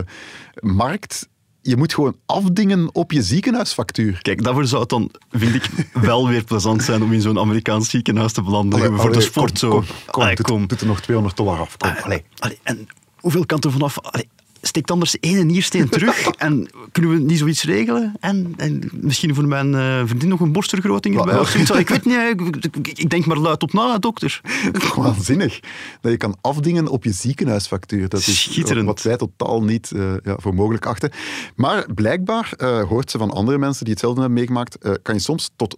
markt. 0.59 1.29
Je 1.61 1.77
moet 1.77 1.93
gewoon 1.93 2.15
afdingen 2.25 2.95
op 2.95 3.11
je 3.11 3.23
ziekenhuisfactuur. 3.23 4.19
Kijk, 4.21 4.43
daarvoor 4.43 4.65
zou 4.65 4.81
het 4.81 4.89
dan, 4.89 5.11
vind 5.31 5.55
ik, 5.55 5.69
wel 5.93 6.27
weer 6.27 6.43
plezant 6.43 6.83
zijn 6.83 7.03
om 7.03 7.13
in 7.13 7.21
zo'n 7.21 7.39
Amerikaans 7.39 7.89
ziekenhuis 7.89 8.33
te 8.33 8.41
belanden. 8.41 8.79
Allee, 8.79 8.97
voor 8.97 9.11
de 9.11 9.21
sport 9.21 9.49
kom, 9.49 9.57
zo. 9.57 9.69
Kom, 9.69 9.85
kom, 10.11 10.23
Allee, 10.23 10.35
doet, 10.35 10.45
kom. 10.45 10.67
doet 10.67 10.81
er 10.81 10.87
nog 10.87 11.01
200 11.01 11.37
dollar 11.37 11.59
af. 11.59 11.77
Kom. 11.77 11.89
Allee, 12.03 12.23
en 12.63 12.87
hoeveel 13.15 13.45
kan 13.45 13.59
er 13.61 13.71
vanaf? 13.71 13.99
Allee, 13.99 14.29
steekt 14.67 14.91
anders 14.91 15.19
één 15.19 15.47
niersteen 15.47 15.89
terug 15.89 16.27
en 16.37 16.69
kunnen 16.91 17.11
we 17.11 17.19
niet 17.19 17.37
zoiets 17.37 17.63
regelen? 17.63 18.15
En, 18.19 18.53
en 18.57 18.89
misschien 18.91 19.35
voor 19.35 19.47
mijn 19.47 19.75
eh, 19.75 20.01
vriendin 20.05 20.29
nog 20.29 20.39
een 20.39 20.51
borstvergroting 20.51 21.17
erbij 21.17 21.33
Wat? 21.33 21.41
of 21.41 21.49
zoiets? 21.49 21.71
Ik 21.71 21.89
weet 21.89 22.05
niet, 22.05 22.99
ik, 22.99 23.09
denk 23.09 23.25
maar 23.25 23.37
luid 23.37 23.63
op 23.63 23.73
na, 23.73 23.97
dokter. 23.97 24.41
Waanzinnig. 24.95 25.59
Dat 26.01 26.11
je 26.11 26.17
kan 26.17 26.35
afdingen 26.41 26.87
op 26.87 27.03
je 27.03 27.11
ziekenhuisfactuur. 27.11 28.09
Dat 28.09 28.19
is 28.19 28.41
Schitterend. 28.43 28.85
wat 28.85 29.01
wij 29.01 29.17
totaal 29.17 29.63
niet 29.63 29.91
eh, 29.91 30.13
ja, 30.23 30.35
voor 30.37 30.53
mogelijk 30.53 30.85
achten. 30.85 31.11
Maar 31.55 31.85
blijkbaar 31.93 32.53
eh, 32.57 32.83
hoort 32.83 33.11
ze 33.11 33.17
van 33.17 33.31
andere 33.31 33.57
mensen 33.57 33.83
die 33.83 33.93
hetzelfde 33.93 34.19
hebben 34.19 34.37
meegemaakt, 34.37 34.77
kan 35.01 35.15
je 35.15 35.21
soms 35.21 35.49
tot 35.55 35.77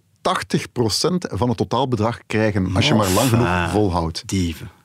van 1.18 1.48
het 1.48 1.56
totaalbedrag 1.56 2.18
krijgen 2.26 2.76
als 2.76 2.88
je 2.88 2.94
maar 2.94 3.10
lang 3.10 3.28
genoeg 3.28 3.70
volhoudt. 3.70 4.22
Dieven. 4.26 4.75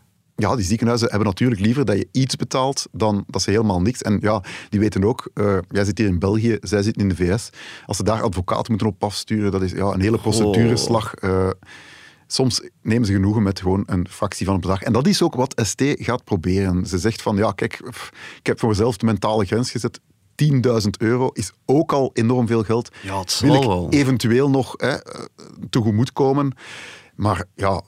Ja, 0.42 0.56
die 0.56 0.66
ziekenhuizen 0.66 1.10
hebben 1.10 1.28
natuurlijk 1.28 1.62
liever 1.62 1.86
dat 1.86 1.98
je 1.98 2.08
iets 2.12 2.36
betaalt 2.36 2.88
dan 2.92 3.24
dat 3.28 3.42
ze 3.42 3.50
helemaal 3.50 3.82
niks. 3.82 4.02
En 4.02 4.18
ja, 4.22 4.44
die 4.70 4.80
weten 4.80 5.04
ook, 5.04 5.30
eh, 5.34 5.58
jij 5.70 5.86
zit 5.86 5.98
hier 5.98 6.08
in 6.08 6.20
België, 6.20 6.58
zij 6.62 6.82
zitten 6.82 7.02
in 7.02 7.10
de 7.10 7.16
VS. 7.16 7.50
Als 7.86 7.98
ze 7.98 8.04
daar 8.04 8.22
advocaten 8.22 8.66
moeten 8.70 8.88
op 8.88 9.04
afsturen, 9.04 9.52
dat 9.52 9.62
is 9.62 9.72
ja, 9.72 9.86
een 9.86 10.02
hele 10.02 10.18
procedureslag. 10.18 11.14
Eh, 11.14 11.50
soms 12.28 12.62
nemen 12.82 13.06
ze 13.06 13.14
genoegen 13.14 13.44
met 13.44 13.60
gewoon 13.60 13.84
een 13.86 14.08
fractie 14.10 14.46
van 14.46 14.56
het 14.56 14.64
bedrag. 14.64 14.82
En 14.84 14.94
dat 14.94 15.08
is 15.08 15.22
ook 15.22 15.36
wat 15.36 15.62
ST 15.66 15.84
gaat 15.86 16.24
proberen. 16.24 16.86
Ze 16.86 16.98
zegt 16.98 17.22
van, 17.22 17.36
ja, 17.36 17.52
kijk, 17.52 17.82
pff, 17.90 18.10
ik 18.40 18.48
heb 18.48 18.60
voor 18.60 18.70
mezelf 18.70 18.98
de 18.98 19.06
mentale 19.06 19.46
grens 19.46 19.72
gezet. 19.72 20.00
10.000 20.36 20.90
euro 20.98 21.30
is 21.34 21.52
ook 21.66 21.94
al 21.94 22.10
enorm 22.14 22.48
veel 22.48 22.64
geld. 22.64 22.90
Ja, 23.02 23.20
het 23.20 23.40
Wil 23.40 23.52
zal 23.54 23.62
ik 23.62 23.68
wel. 23.68 23.88
eventueel 23.90 24.50
nog 24.50 24.74
hè, 24.78 24.88
eh, 24.90 25.22
tegemoet 25.70 26.14
komen. 26.14 26.54
Maar 27.16 27.46
ja, 27.56 27.84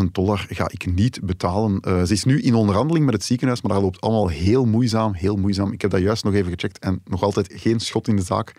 50.000 0.00 0.04
dollar 0.12 0.46
ga 0.48 0.68
ik 0.70 0.94
niet 0.94 1.20
betalen. 1.22 1.80
Eh, 1.80 2.02
ze 2.02 2.12
is 2.12 2.24
nu 2.24 2.40
in 2.40 2.54
onderhandeling 2.54 3.04
met 3.04 3.14
het 3.14 3.24
ziekenhuis, 3.24 3.62
maar 3.62 3.72
dat 3.72 3.82
loopt 3.82 4.00
allemaal 4.00 4.28
heel 4.28 4.64
moeizaam, 4.64 5.12
heel 5.12 5.36
moeizaam. 5.36 5.72
Ik 5.72 5.80
heb 5.80 5.90
dat 5.90 6.00
juist 6.00 6.24
nog 6.24 6.34
even 6.34 6.50
gecheckt 6.52 6.78
en 6.78 7.00
nog 7.04 7.22
altijd 7.22 7.52
geen 7.54 7.80
schot 7.80 8.08
in 8.08 8.16
de 8.16 8.22
zaak. 8.22 8.54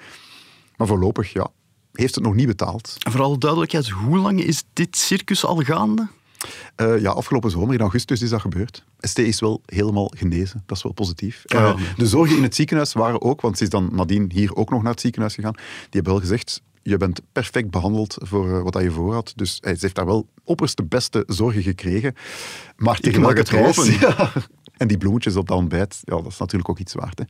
Maar 0.76 0.88
voorlopig, 0.88 1.34
ja, 1.34 1.48
heeft 1.94 2.16
het 2.16 2.24
nog 2.24 2.36
niet 2.36 2.48
betaald. 2.48 2.96
En 3.00 3.12
voor 3.12 3.22
alle 3.22 3.38
duidelijkheid, 3.38 3.90
hoe 3.90 4.18
lang 4.18 4.42
is 4.44 4.64
dit 4.74 4.98
circus 4.98 5.46
al 5.46 5.56
gaande? 5.56 6.08
Eh, 6.76 7.02
ja, 7.02 7.12
afgelopen 7.12 7.52
zomer, 7.52 7.74
in 7.74 7.80
augustus, 7.80 8.22
is 8.22 8.30
dat 8.30 8.42
gebeurd. 8.42 8.84
ST 9.00 9.18
is 9.18 9.40
wel 9.40 9.62
helemaal 9.66 10.12
genezen. 10.18 10.64
Dat 10.66 10.78
is 10.78 10.84
wel 10.84 10.94
positief. 10.94 11.44
Ah. 11.46 11.70
Eh, 11.70 11.80
de 11.98 12.08
zorgen 12.08 12.38
in 12.38 12.44
het 12.44 12.56
ziekenhuis 12.56 12.94
waren 12.94 13.22
ook, 13.22 13.42
want 13.42 13.58
ze 13.58 13.64
is 13.64 13.70
dan 13.70 13.90
nadien 13.92 14.32
hier 14.34 14.56
ook 14.56 14.70
nog 14.70 14.82
naar 14.82 14.92
het 14.92 15.02
ziekenhuis 15.02 15.36
gegaan. 15.36 15.54
Die 15.54 15.90
hebben 15.90 16.12
wel 16.12 16.22
gezegd, 16.22 16.62
je 16.84 16.98
bent 16.98 17.22
perfect 17.32 17.70
behandeld 17.70 18.18
voor 18.20 18.50
eh, 18.50 18.62
wat 18.62 18.74
dat 18.74 18.82
je 18.82 18.92
voor 18.92 19.14
had. 19.14 19.34
Dus 19.36 19.60
eh, 19.60 19.74
ze 19.74 19.80
heeft 19.80 19.96
daar 19.96 20.06
wel 20.06 20.28
opperste 20.44 20.84
beste 20.84 21.24
zorgen 21.28 21.62
gekregen. 21.62 22.16
Maar 22.76 23.00
tegen 23.00 23.22
welke 23.22 23.40
het 23.40 23.50
prijs? 23.50 24.00
Ja. 24.00 24.32
En 24.78 24.88
die 24.88 24.98
bloemetjes 24.98 25.36
op 25.36 25.48
dat 25.48 25.58
ontbijt, 25.58 26.00
ja, 26.04 26.16
dat 26.16 26.28
is 26.28 26.38
natuurlijk 26.38 26.70
ook 26.70 26.80
iets 26.80 26.94
waard. 26.94 27.20
Hè. 27.20 27.26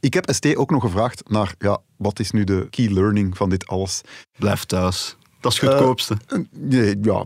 Ik 0.00 0.14
heb 0.14 0.30
ST 0.32 0.56
ook 0.56 0.70
nog 0.70 0.82
gevraagd 0.82 1.28
naar, 1.28 1.54
ja, 1.58 1.78
wat 1.96 2.18
is 2.18 2.30
nu 2.30 2.44
de 2.44 2.66
key 2.70 2.88
learning 2.88 3.36
van 3.36 3.50
dit 3.50 3.66
alles? 3.66 4.00
Blijf 4.38 4.64
thuis. 4.64 5.16
Dat 5.40 5.52
is 5.52 5.60
het 5.60 5.70
goedkoopste. 5.70 6.16
Eh, 6.26 6.38
nee, 6.50 6.98
ja, 7.02 7.24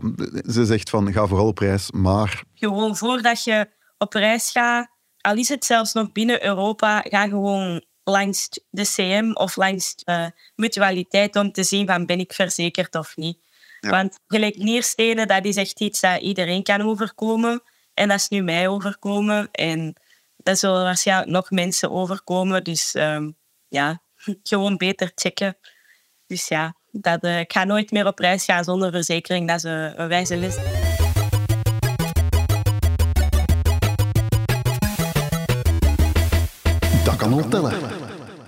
ze 0.49 0.65
zegt 0.65 0.89
van, 0.89 1.13
ga 1.13 1.27
vooral 1.27 1.47
op 1.47 1.57
reis, 1.57 1.91
maar 1.91 2.43
Gewoon 2.53 2.95
voordat 2.97 3.43
je 3.43 3.69
op 3.97 4.13
reis 4.13 4.51
gaat, 4.51 4.89
al 5.21 5.35
is 5.35 5.49
het 5.49 5.65
zelfs 5.65 5.93
nog 5.93 6.11
binnen 6.11 6.45
Europa, 6.45 7.01
ga 7.01 7.27
gewoon 7.27 7.83
langs 8.03 8.49
de 8.69 8.83
CM 8.83 9.31
of 9.33 9.55
langs 9.55 9.95
de 9.95 10.31
mutualiteit 10.55 11.35
om 11.35 11.51
te 11.51 11.63
zien 11.63 11.87
van 11.87 12.05
ben 12.05 12.19
ik 12.19 12.33
verzekerd 12.33 12.95
of 12.95 13.15
niet. 13.15 13.37
Want 13.79 14.19
gelijk 14.27 14.57
nierstenen, 14.57 15.27
dat 15.27 15.45
is 15.45 15.55
echt 15.55 15.79
iets 15.79 15.99
dat 15.99 16.21
iedereen 16.21 16.63
kan 16.63 16.81
overkomen. 16.81 17.63
En 17.93 18.07
dat 18.07 18.17
is 18.17 18.27
nu 18.27 18.41
mij 18.41 18.67
overkomen. 18.67 19.49
En 19.51 19.95
dat 20.37 20.59
zullen 20.59 20.83
waarschijnlijk 20.83 21.29
nog 21.29 21.49
mensen 21.49 21.91
overkomen. 21.91 22.63
Dus 22.63 22.93
ehm, 22.93 23.31
ja, 23.67 24.01
gewoon 24.43 24.77
beter 24.77 25.11
checken. 25.15 25.57
Dus 26.27 26.47
ja, 26.47 26.75
dat, 26.91 27.23
eh, 27.23 27.39
ik 27.39 27.51
ga 27.51 27.63
nooit 27.63 27.91
meer 27.91 28.07
op 28.07 28.19
reis 28.19 28.45
gaan 28.45 28.63
zonder 28.63 28.91
verzekering. 28.91 29.47
Dat 29.47 29.57
is 29.57 29.63
een, 29.63 30.01
een 30.01 30.07
wijze 30.07 30.37
les. 30.37 30.80
Kan 37.31 37.43
al 37.43 37.49
tellen. 37.49 37.73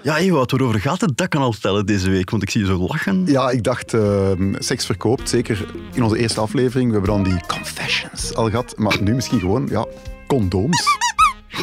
Ja, 0.02 0.17
Ewout, 0.17 0.52
waarover 0.52 0.80
gaat 0.80 1.02
het? 1.02 1.17
Dat 1.17 1.28
kan 1.28 1.41
al 1.41 1.52
tellen 1.52 1.86
deze 1.86 2.10
week, 2.10 2.30
want 2.30 2.43
ik 2.43 2.50
zie 2.50 2.62
je 2.62 2.67
zo 2.67 2.78
lachen. 2.78 3.26
Ja, 3.26 3.50
ik 3.50 3.63
dacht, 3.63 3.93
eh, 3.93 4.32
seks 4.58 4.86
verkoopt. 4.86 5.30
Zeker 5.30 5.65
in 5.93 6.04
onze 6.04 6.17
eerste 6.17 6.41
aflevering. 6.41 6.88
We 6.88 6.98
hebben 6.98 7.13
dan 7.15 7.24
die 7.24 7.46
confessions 7.48 8.36
al 8.36 8.50
gehad. 8.50 8.74
Maar 8.78 8.98
nu 9.02 9.13
misschien 9.15 9.39
gewoon, 9.39 9.67
ja, 9.69 9.86
condooms. 10.28 10.84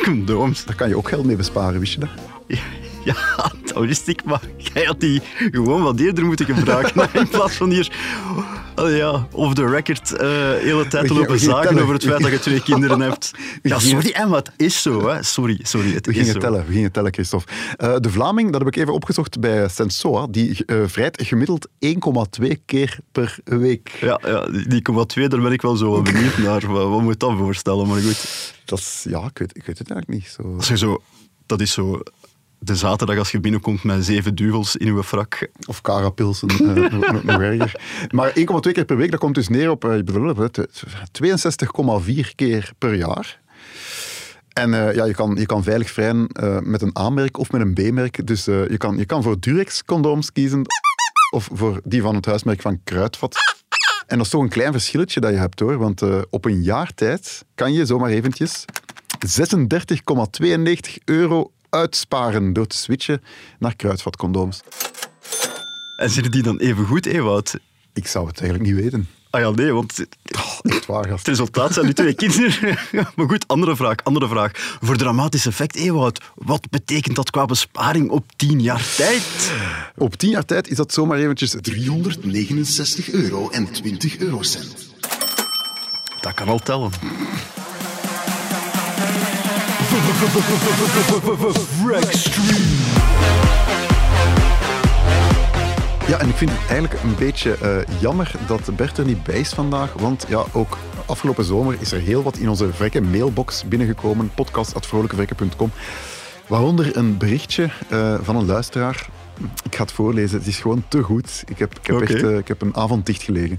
Condooms. 0.02 0.64
Daar 0.64 0.76
kan 0.76 0.88
je 0.88 0.96
ook 0.96 1.08
geld 1.08 1.24
mee 1.24 1.36
besparen, 1.36 1.80
wist 1.80 1.92
je 1.92 2.00
dat? 2.00 2.08
Ja, 3.04 3.14
dat 3.64 3.84
wist 3.84 4.08
ik, 4.08 4.24
maar 4.24 4.40
jij 4.56 4.84
had 4.84 5.00
die 5.00 5.22
gewoon 5.36 5.82
wat 5.82 5.98
eerder 5.98 6.24
moeten 6.24 6.46
gebruiken. 6.46 7.08
in 7.20 7.28
plaats 7.28 7.54
van 7.54 7.70
hier, 7.70 7.92
oh 8.80 8.96
ja, 8.96 9.26
off 9.32 9.54
the 9.54 9.66
record, 9.66 10.12
eh 10.12 10.28
hele 10.54 10.86
tijd 10.88 11.06
te 11.06 11.14
lopen 11.14 11.38
zagen 11.38 11.62
tellen. 11.66 11.82
over 11.82 11.94
het 11.94 12.04
feit 12.04 12.20
dat 12.22 12.30
je 12.30 12.38
twee 12.38 12.62
kinderen 12.70 13.00
hebt. 13.00 13.30
Ja, 13.62 13.78
sorry, 13.78 14.10
en 14.10 14.28
wat 14.28 14.50
is 14.56 14.82
zo, 14.82 15.08
hè? 15.08 15.22
Sorry, 15.22 15.58
sorry, 15.62 15.92
het 15.92 16.06
We 16.06 16.12
is 16.12 16.18
gingen 16.18 16.32
zo. 16.32 16.38
tellen, 16.38 16.66
we 16.66 16.72
gingen 16.72 16.92
tellen, 16.92 17.12
Christophe. 17.12 17.52
Eh, 17.76 17.96
de 17.96 18.10
Vlaming, 18.10 18.50
dat 18.52 18.60
heb 18.60 18.68
ik 18.68 18.76
even 18.76 18.92
opgezocht 18.94 19.40
bij 19.40 19.68
Sensoa, 19.68 20.26
die 20.30 20.64
vrijt 20.86 21.22
gemiddeld 21.22 21.68
1,2 21.78 22.48
keer 22.66 22.98
per 23.12 23.38
week. 23.44 23.90
Ja, 24.00 24.20
ja, 24.24 24.46
die 24.46 24.68
die 24.68 24.82
0,2, 24.82 25.28
daar 25.28 25.40
ben 25.40 25.52
ik 25.52 25.62
wel 25.62 25.76
zo 25.76 26.02
benieuwd 26.02 26.38
naar. 26.38 26.66
Wat, 26.66 26.88
wat 26.88 27.02
moet 27.02 27.20
dat 27.20 27.36
voorstellen? 27.36 27.86
Maar 27.88 28.00
goed, 28.00 28.52
Dat 28.64 28.78
is, 28.78 29.06
ja, 29.08 29.20
ik 29.24 29.38
weet, 29.38 29.56
ik 29.56 29.64
weet 29.66 29.78
het 29.78 29.90
eigenlijk 29.90 30.22
niet. 30.22 30.36
Zo. 30.60 30.76
zo, 30.76 31.02
dat 31.46 31.60
is 31.60 31.72
zo 31.72 32.00
de 32.62 32.76
zaterdag 32.76 33.18
als 33.18 33.30
je 33.30 33.40
binnenkomt 33.40 33.82
met 33.82 34.04
zeven 34.04 34.34
duvels 34.34 34.76
in 34.76 34.86
uw 34.86 35.02
frak. 35.02 35.48
Of 35.66 35.80
carapilsen, 35.80 36.48
eh, 36.48 36.92
nog, 37.22 37.40
erger. 37.40 37.80
Maar 38.10 38.32
1,2 38.38 38.72
keer 38.72 38.84
per 38.84 38.96
week, 38.96 39.10
dat 39.10 39.20
komt 39.20 39.34
dus 39.34 39.48
neer 39.48 39.70
op 39.70 39.84
eh, 39.84 39.98
62,4 41.10 42.34
keer 42.34 42.72
per 42.78 42.94
jaar. 42.94 43.40
En 44.52 44.74
eh, 44.74 44.94
ja, 44.94 45.04
je, 45.04 45.14
kan, 45.14 45.36
je 45.38 45.46
kan 45.46 45.62
veilig 45.62 45.90
vrijen 45.90 46.26
eh, 46.26 46.58
met 46.58 46.82
een 46.82 46.98
A-merk 46.98 47.38
of 47.38 47.52
met 47.52 47.60
een 47.60 47.74
B-merk. 47.74 48.26
Dus 48.26 48.44
je, 48.44 48.76
kan, 48.78 48.96
je 48.96 49.06
kan 49.06 49.22
voor 49.22 49.40
Durex 49.40 49.84
condooms 49.84 50.32
kiezen 50.32 50.62
of 51.30 51.48
voor 51.52 51.80
die 51.84 52.02
van 52.02 52.14
het 52.14 52.26
huismerk 52.26 52.60
van 52.60 52.80
Kruidvat. 52.84 53.36
En 54.06 54.16
dat 54.16 54.26
is 54.26 54.32
toch 54.32 54.42
een 54.42 54.48
klein 54.48 54.72
verschilletje 54.72 55.20
dat 55.20 55.30
je 55.30 55.36
hebt 55.36 55.60
hoor. 55.60 55.78
Want 55.78 56.02
op 56.30 56.44
een 56.44 56.62
jaar 56.62 56.94
tijd 56.94 57.44
kan 57.54 57.72
je 57.72 57.86
zomaar 57.86 58.10
eventjes 58.10 58.64
36,92 59.26 61.04
euro 61.04 61.52
uitsparen 61.70 62.52
door 62.52 62.66
te 62.66 62.76
switchen 62.76 63.22
naar 63.58 63.76
Kruidvat-condooms. 63.76 64.60
En 65.96 66.10
zitten 66.10 66.32
die 66.32 66.42
dan 66.42 66.58
even 66.58 66.86
goed, 66.86 67.06
Ewout? 67.06 67.54
Ik 67.92 68.06
zou 68.06 68.26
het 68.26 68.40
eigenlijk 68.40 68.70
niet 68.70 68.82
weten. 68.82 69.08
Ah 69.30 69.40
ja, 69.40 69.50
nee, 69.50 69.72
want 69.72 70.04
waar, 70.86 71.04
gast. 71.04 71.18
het 71.18 71.28
resultaat 71.28 71.72
zijn 71.72 71.86
nu 71.86 71.92
twee 71.92 72.14
kinderen. 72.14 72.78
maar 73.16 73.28
goed, 73.28 73.48
andere 73.48 73.76
vraag, 73.76 73.96
andere 74.04 74.28
vraag. 74.28 74.50
Voor 74.80 74.96
dramatisch 74.96 75.46
effect, 75.46 75.76
Ewout, 75.76 76.20
wat 76.34 76.70
betekent 76.70 77.16
dat 77.16 77.30
qua 77.30 77.44
besparing 77.44 78.10
op 78.10 78.24
10 78.36 78.60
jaar 78.60 78.94
tijd? 78.96 79.52
Op 79.96 80.16
10 80.16 80.30
jaar 80.30 80.44
tijd 80.44 80.68
is 80.70 80.76
dat 80.76 80.92
zomaar 80.92 81.18
eventjes 81.18 81.56
369 81.60 83.10
euro 83.10 83.50
en 83.50 83.72
20 83.72 84.18
eurocent. 84.18 84.88
Dat 86.20 86.34
kan 86.34 86.48
al 86.48 86.58
tellen. 86.58 86.90
Ja, 96.06 96.18
en 96.18 96.28
ik 96.28 96.34
vind 96.34 96.50
het 96.50 96.60
eigenlijk 96.68 97.02
een 97.02 97.14
beetje 97.14 97.54
eh, 97.54 98.00
jammer 98.00 98.32
dat 98.46 98.76
Bert 98.76 98.98
er 98.98 99.04
niet 99.04 99.22
bij 99.22 99.40
is 99.40 99.48
vandaag. 99.48 99.92
Want 99.92 100.26
ja, 100.28 100.44
ook 100.52 100.78
afgelopen 101.06 101.44
zomer 101.44 101.76
is 101.80 101.92
er 101.92 102.00
heel 102.00 102.22
wat 102.22 102.36
in 102.36 102.48
onze 102.48 102.72
vrekke 102.72 103.00
mailbox 103.00 103.64
binnengekomen. 103.64 104.30
podcast.vrolijkevrekken.com. 104.34 105.70
Waaronder 106.46 106.96
een 106.96 107.16
berichtje 107.16 107.70
eh, 107.88 108.14
van 108.22 108.36
een 108.36 108.46
luisteraar. 108.46 109.08
Ik 109.64 109.74
ga 109.74 109.82
het 109.82 109.92
voorlezen. 109.92 110.38
Het 110.38 110.46
is 110.46 110.58
gewoon 110.58 110.84
te 110.88 111.02
goed. 111.02 111.42
Ik 111.46 111.58
heb, 111.58 111.78
ik 111.78 111.86
heb, 111.86 112.00
echt, 112.00 112.22
eh, 112.22 112.36
ik 112.36 112.48
heb 112.48 112.62
een 112.62 112.76
avond 112.76 113.06
dicht 113.06 113.22
gelegen. 113.22 113.58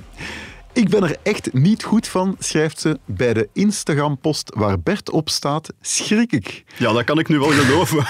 Ik 0.74 0.90
ben 0.90 1.04
er 1.04 1.16
echt 1.24 1.54
niet 1.54 1.84
goed 1.84 2.08
van, 2.08 2.36
schrijft 2.40 2.80
ze. 2.80 3.00
Bij 3.06 3.34
de 3.34 3.50
Instagram-post 3.54 4.52
waar 4.56 4.80
Bert 4.80 5.10
op 5.10 5.30
staat, 5.30 5.74
schrik 5.82 6.32
ik. 6.32 6.64
Ja, 6.78 6.94
dat 6.94 7.04
kan 7.04 7.20
ik 7.20 7.28
nu 7.28 7.40
wel 7.40 7.50
geloven. 7.50 8.06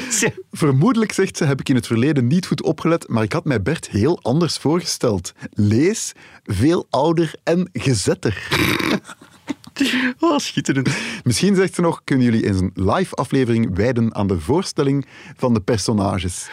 Vermoedelijk, 0.52 1.12
zegt 1.12 1.36
ze, 1.36 1.44
heb 1.44 1.60
ik 1.60 1.68
in 1.68 1.74
het 1.74 1.86
verleden 1.86 2.26
niet 2.26 2.46
goed 2.46 2.62
opgelet, 2.62 3.08
maar 3.08 3.22
ik 3.22 3.32
had 3.32 3.44
mij 3.44 3.62
Bert 3.62 3.88
heel 3.88 4.18
anders 4.22 4.56
voorgesteld. 4.56 5.32
Lees, 5.50 6.12
veel 6.44 6.86
ouder 6.90 7.34
en 7.42 7.68
gezetter. 7.72 8.48
Oh, 10.20 10.38
schitterend. 10.38 10.88
Misschien, 11.24 11.54
zegt 11.54 11.74
ze 11.74 11.80
nog, 11.80 12.00
kunnen 12.04 12.24
jullie 12.24 12.46
eens 12.46 12.60
een 12.60 12.70
live 12.74 13.14
aflevering 13.14 13.76
wijden 13.76 14.14
aan 14.14 14.26
de 14.26 14.40
voorstelling 14.40 15.06
van 15.36 15.54
de 15.54 15.60
personages. 15.60 16.48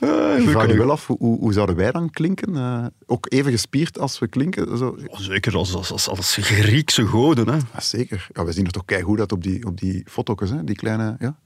Ah, 0.00 0.08
Je 0.38 0.48
vraagt 0.48 0.70
je 0.70 0.76
wel 0.76 0.90
af, 0.90 1.06
hoe, 1.06 1.38
hoe, 1.38 1.52
zouden 1.52 1.76
wij 1.76 1.90
dan 1.90 2.10
klinken? 2.10 2.56
Eh, 2.56 2.86
ook 3.06 3.26
even 3.28 3.50
gespierd 3.50 3.98
als 3.98 4.18
we 4.18 4.28
klinken? 4.28 4.78
Zo. 4.78 4.96
Oh, 5.06 5.18
zeker 5.18 5.56
als, 5.56 5.74
als, 5.74 5.92
als, 5.92 6.08
als 6.08 6.36
Griekse 6.40 7.06
goden. 7.06 7.48
Hè. 7.48 7.56
Ja, 7.56 7.80
zeker. 7.80 8.26
Ja, 8.32 8.44
we 8.44 8.52
zien 8.52 8.66
er 8.66 8.72
toch 8.72 8.84
keigoed 8.84 9.18
uit 9.20 9.32
op 9.32 9.42
die, 9.42 9.66
op 9.66 9.80
die 9.80 10.02
foto's, 10.06 10.50
hè? 10.50 10.64
die 10.64 10.76
kleine... 10.76 11.16
Ja. 11.18 11.36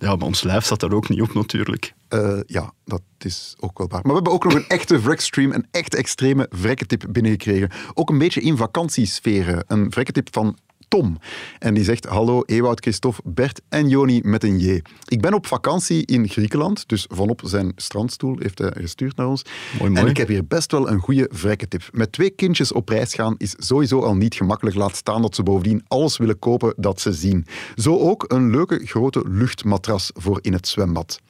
Ja, 0.00 0.16
maar 0.16 0.26
ons 0.26 0.42
lijf 0.42 0.64
staat 0.64 0.80
daar 0.80 0.92
ook 0.92 1.08
niet 1.08 1.20
op 1.20 1.34
natuurlijk. 1.34 1.94
Eh, 2.08 2.38
ja, 2.46 2.72
dat 2.84 3.02
is 3.18 3.56
ook 3.58 3.78
wel 3.78 3.88
waar. 3.88 4.00
Maar 4.00 4.08
we 4.08 4.14
hebben 4.14 4.32
ook 4.32 4.44
nog 4.44 4.54
een 4.54 4.68
echte 4.68 5.00
Vrekstream, 5.00 5.52
een 5.52 5.66
echte 5.70 5.96
extreme 5.96 6.46
vrekketip 6.50 7.04
binnengekregen. 7.08 7.70
Ook 7.94 8.10
een 8.10 8.18
beetje 8.18 8.40
in 8.40 8.56
vakantiesferen. 8.56 9.64
Een 9.66 9.92
vrekketip 9.92 10.28
van 10.30 10.58
Tom. 10.90 11.18
En 11.58 11.74
die 11.74 11.84
zegt, 11.84 12.04
hallo 12.04 12.42
Ewout, 12.46 12.80
Christophe, 12.80 13.20
Bert 13.24 13.60
en 13.68 13.88
Joni 13.88 14.20
met 14.24 14.44
een 14.44 14.58
J. 14.58 14.82
Ik 15.04 15.20
ben 15.20 15.34
op 15.34 15.46
vakantie 15.46 16.06
in 16.06 16.28
Griekenland, 16.28 16.88
dus 16.88 17.06
vanop 17.08 17.40
zijn 17.44 17.72
strandstoel 17.76 18.36
heeft 18.38 18.58
hij 18.58 18.72
gestuurd 18.74 19.16
naar 19.16 19.26
ons. 19.26 19.42
Mooi, 19.78 19.90
mooi. 19.90 20.04
En 20.04 20.10
ik 20.10 20.16
heb 20.16 20.28
hier 20.28 20.46
best 20.46 20.72
wel 20.72 20.90
een 20.90 20.98
goede 20.98 21.28
vrekketip. 21.32 21.88
Met 21.92 22.12
twee 22.12 22.30
kindjes 22.30 22.72
op 22.72 22.88
reis 22.88 23.14
gaan 23.14 23.34
is 23.38 23.54
sowieso 23.58 24.00
al 24.00 24.14
niet 24.14 24.34
gemakkelijk. 24.34 24.76
Laat 24.76 24.96
staan 24.96 25.22
dat 25.22 25.34
ze 25.34 25.42
bovendien 25.42 25.84
alles 25.88 26.16
willen 26.16 26.38
kopen 26.38 26.74
dat 26.76 27.00
ze 27.00 27.12
zien. 27.12 27.46
Zo 27.76 27.98
ook 27.98 28.24
een 28.28 28.50
leuke 28.50 28.86
grote 28.86 29.24
luchtmatras 29.28 30.10
voor 30.14 30.38
in 30.42 30.52
het 30.52 30.68
zwembad. 30.68 31.20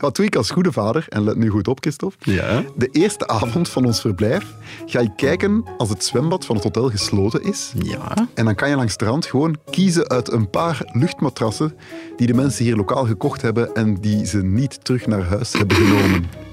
Wat 0.00 0.16
doe 0.16 0.26
ik 0.26 0.36
als 0.36 0.50
goede 0.50 0.72
vader? 0.72 1.06
En 1.08 1.24
let 1.24 1.36
nu 1.36 1.48
goed 1.48 1.68
op, 1.68 1.80
Christophe. 1.80 2.32
Ja. 2.32 2.64
De 2.76 2.88
eerste 2.92 3.26
avond 3.26 3.68
van 3.68 3.84
ons 3.84 4.00
verblijf 4.00 4.44
ga 4.86 5.00
ik 5.00 5.10
kijken 5.16 5.64
als 5.78 5.88
het 5.88 6.04
zwembad 6.04 6.44
van 6.44 6.54
het 6.54 6.64
hotel 6.64 6.90
gesloten 6.90 7.42
is. 7.42 7.72
Ja. 7.82 8.28
En 8.34 8.44
dan 8.44 8.54
kan 8.54 8.68
je 8.68 8.76
langs 8.76 8.96
de 8.96 9.04
rand 9.04 9.26
gewoon 9.26 9.56
kiezen 9.70 10.08
uit 10.08 10.32
een 10.32 10.50
paar 10.50 10.82
luchtmatrassen 10.92 11.76
die 12.16 12.26
de 12.26 12.34
mensen 12.34 12.64
hier 12.64 12.76
lokaal 12.76 13.06
gekocht 13.06 13.42
hebben 13.42 13.74
en 13.74 13.94
die 13.94 14.26
ze 14.26 14.42
niet 14.42 14.84
terug 14.84 15.06
naar 15.06 15.22
huis 15.22 15.52
hebben 15.52 15.76
genomen. 15.76 16.49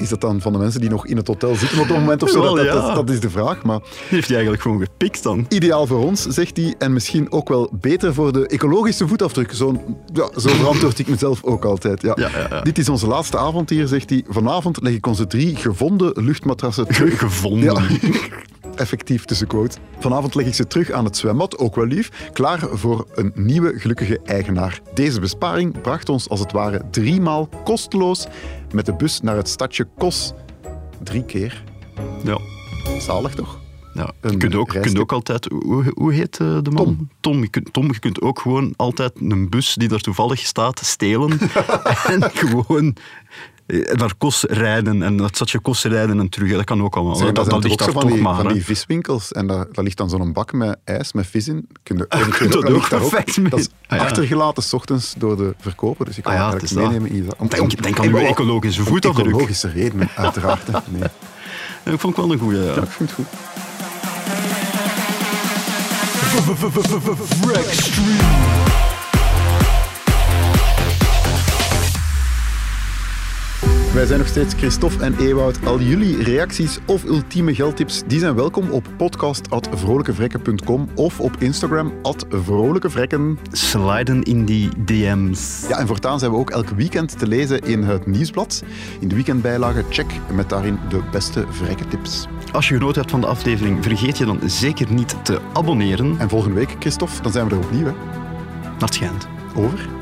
Is 0.00 0.08
dat 0.08 0.20
dan 0.20 0.40
van 0.40 0.52
de 0.52 0.58
mensen 0.58 0.80
die 0.80 0.90
nog 0.90 1.06
in 1.06 1.16
het 1.16 1.26
hotel 1.26 1.54
zitten 1.54 1.80
op 1.80 1.88
dat 1.88 1.96
moment 1.96 2.22
of 2.22 2.30
zo? 2.30 2.40
Wel, 2.40 2.54
dat, 2.54 2.66
dat, 2.66 2.74
ja. 2.74 2.86
dat, 2.86 2.94
dat 2.94 3.10
is 3.10 3.20
de 3.20 3.30
vraag. 3.30 3.62
Maar 3.62 3.78
Die 3.78 3.88
heeft 4.08 4.26
hij 4.26 4.36
eigenlijk 4.36 4.62
gewoon 4.62 4.80
gepikt 4.80 5.22
dan. 5.22 5.46
ideaal 5.48 5.86
voor 5.86 6.04
ons, 6.04 6.26
zegt 6.26 6.56
hij. 6.56 6.74
En 6.78 6.92
misschien 6.92 7.32
ook 7.32 7.48
wel 7.48 7.70
beter 7.80 8.14
voor 8.14 8.32
de 8.32 8.46
ecologische 8.46 9.08
voetafdruk. 9.08 9.52
Zo, 9.52 9.82
ja, 10.12 10.28
zo 10.40 10.48
verantwoord 10.48 10.98
ik 10.98 11.08
mezelf 11.08 11.44
ook 11.44 11.64
altijd. 11.64 12.02
Ja. 12.02 12.62
Dit 12.62 12.78
is 12.78 12.88
onze 12.88 13.06
laatste 13.06 13.38
avond 13.38 13.70
hier, 13.70 13.86
zegt 13.86 14.10
hij. 14.10 14.24
Vanavond 14.28 14.82
leg 14.82 14.92
ik 14.94 15.06
onze 15.06 15.26
drie 15.26 15.56
gevonden 15.56 16.12
luchtmatrassen 16.24 16.86
terug. 16.86 17.18
Gevonden. 17.30 17.74
Ja. 17.74 17.82
Effectief 18.74 19.24
tussen 19.24 19.46
quotes. 19.46 19.76
Vanavond 19.98 20.34
leg 20.34 20.46
ik 20.46 20.54
ze 20.54 20.66
terug 20.66 20.90
aan 20.90 21.04
het 21.04 21.16
zwembad, 21.16 21.58
ook 21.58 21.74
wel 21.74 21.86
lief, 21.86 22.10
klaar 22.32 22.60
voor 22.72 23.06
een 23.14 23.32
nieuwe 23.34 23.72
gelukkige 23.76 24.20
eigenaar. 24.24 24.80
Deze 24.94 25.20
besparing 25.20 25.80
bracht 25.80 26.08
ons 26.08 26.28
als 26.28 26.40
het 26.40 26.52
ware 26.52 26.82
driemaal 26.90 27.48
kosteloos 27.64 28.26
met 28.72 28.86
de 28.86 28.94
bus 28.94 29.20
naar 29.20 29.36
het 29.36 29.48
stadje 29.48 29.88
Kos. 29.98 30.32
Drie 31.02 31.24
keer. 31.24 31.64
Ja. 32.24 32.38
Zalig 32.98 33.34
toch? 33.34 33.58
Ja, 33.94 34.12
je 34.22 34.36
kunt 34.36 34.54
ook, 34.54 34.68
kunt 34.68 34.98
ook 34.98 35.12
altijd... 35.12 35.48
Hoe, 35.62 35.92
hoe 35.94 36.12
heet 36.12 36.38
eh, 36.38 36.58
de 36.62 36.70
man? 36.70 36.84
Tom. 36.84 37.08
Tom. 37.20 37.40
Je 37.40 37.48
kunt, 37.48 37.72
Tom, 37.72 37.86
je 37.92 37.98
kunt 37.98 38.20
ook 38.20 38.40
gewoon 38.40 38.74
altijd 38.76 39.12
een 39.20 39.48
bus 39.48 39.74
die 39.74 39.88
daar 39.88 40.00
toevallig 40.00 40.38
staat 40.38 40.80
stelen 40.84 41.38
en 42.12 42.30
gewoon 42.32 42.96
naar 43.92 44.12
Kos 44.18 44.42
rijden 44.48 45.02
en 45.02 45.16
dat 45.16 45.36
zat 45.36 45.50
je 45.50 45.60
Kos 45.60 45.84
rijden 45.84 46.18
en 46.20 46.28
terug. 46.28 46.52
Dat 46.52 46.64
kan 46.64 46.82
ook 46.82 46.96
allemaal. 46.96 47.14
Zeg, 47.14 47.26
dat, 47.26 47.34
dat, 47.36 47.50
dat 47.50 47.64
ligt 47.64 47.82
ook 47.82 47.90
van 47.90 48.06
die, 48.06 48.20
maar. 48.22 48.34
van 48.42 48.52
die 48.52 48.64
viswinkels 48.64 49.32
en 49.32 49.46
daar, 49.46 49.66
daar 49.72 49.84
ligt 49.84 49.96
dan 49.96 50.08
zo'n 50.10 50.32
bak 50.32 50.52
met 50.52 50.76
ijs, 50.84 51.12
met 51.12 51.26
vis 51.26 51.48
in. 51.48 51.68
Kun 51.82 51.96
je, 51.96 52.08
Ah, 52.08 52.18
je 52.20 52.28
kunt 52.28 52.52
dat 52.52 52.62
dat 52.62 52.72
ook 52.72 52.88
perfect 52.88 53.36
mee. 53.36 53.50
Dat 53.50 53.58
is 53.58 53.68
Ah, 53.86 53.98
ja. 53.98 54.04
achtergelaten 54.04 54.62
s 54.62 54.72
ochtends 54.72 55.14
door 55.18 55.36
de 55.36 55.54
verkoper, 55.60 56.04
dus 56.06 56.16
je 56.16 56.22
kan 56.22 56.32
Ah 56.32 56.38
ja, 56.38 56.52
het 56.52 56.60
het 56.62 56.74
meenemen. 56.74 57.10
in 57.10 57.16
je- 57.16 57.30
om- 57.38 57.48
Denk, 57.48 57.62
om- 57.62 57.68
denk 57.68 57.98
aan 57.98 58.06
om- 58.06 58.12
uw 58.14 58.18
om- 58.20 58.26
ecologische 58.26 58.82
voetafdruk. 58.84 59.26
ecologische 59.26 59.68
redenen, 59.70 60.08
uiteraard. 60.16 60.66
Nee. 60.90 61.02
Ja, 61.84 61.92
Ik 61.92 62.00
vond 62.00 62.16
ik 62.16 62.22
wel 62.22 62.32
een 62.32 62.38
goeie. 62.38 62.58
Ja. 62.60 62.74
Ja, 62.74 62.82
ik 62.82 62.88
vind 62.90 63.10
het 63.16 63.26
goed. 63.26 63.26
Wij 73.94 74.06
zijn 74.06 74.18
nog 74.18 74.28
steeds 74.28 74.54
Christophe 74.54 75.04
en 75.04 75.18
Ewout. 75.18 75.66
Al 75.66 75.80
jullie 75.80 76.22
reacties 76.22 76.78
of 76.86 77.04
ultieme 77.04 77.54
geldtips 77.54 78.02
die 78.06 78.18
zijn 78.18 78.34
welkom 78.34 78.70
op 78.70 78.86
podcast.vrolijkevrekken.com 78.96 80.88
of 80.94 81.20
op 81.20 81.36
Instagram 81.38 81.92
at 82.02 82.26
vrolijkevrekken. 82.28 83.38
Sliden 83.52 84.22
in 84.22 84.44
die 84.44 84.68
DM's. 84.84 85.64
Ja, 85.68 85.78
en 85.78 85.86
voortaan 85.86 86.18
zijn 86.18 86.30
we 86.30 86.36
ook 86.36 86.50
elk 86.50 86.68
weekend 86.68 87.18
te 87.18 87.26
lezen 87.26 87.60
in 87.60 87.82
het 87.82 88.06
nieuwsblad. 88.06 88.62
In 89.00 89.08
de 89.08 89.14
weekendbijlage 89.14 89.84
check 89.88 90.12
met 90.34 90.48
daarin 90.48 90.78
de 90.88 91.00
beste 91.10 91.44
vrekketips. 91.48 92.26
Als 92.52 92.68
je 92.68 92.74
genoten 92.74 93.00
hebt 93.00 93.10
van 93.10 93.20
de 93.20 93.26
aflevering, 93.26 93.82
vergeet 93.84 94.18
je 94.18 94.24
dan 94.24 94.40
zeker 94.46 94.92
niet 94.92 95.24
te 95.24 95.40
abonneren. 95.52 96.16
En 96.18 96.28
volgende 96.28 96.56
week, 96.56 96.76
Christophe, 96.78 97.22
dan 97.22 97.32
zijn 97.32 97.48
we 97.48 97.54
er 97.54 97.60
opnieuw. 97.60 97.86
Hè? 97.86 97.92
Naar 98.62 98.78
het 98.78 98.94
schijnt. 98.94 99.28
Over? 99.56 99.99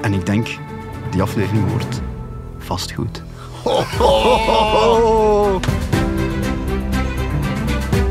En 0.00 0.12
ik 0.12 0.26
denk, 0.26 0.58
die 1.10 1.22
aflevering 1.22 1.70
wordt 1.70 2.00
vastgoed. 2.58 3.22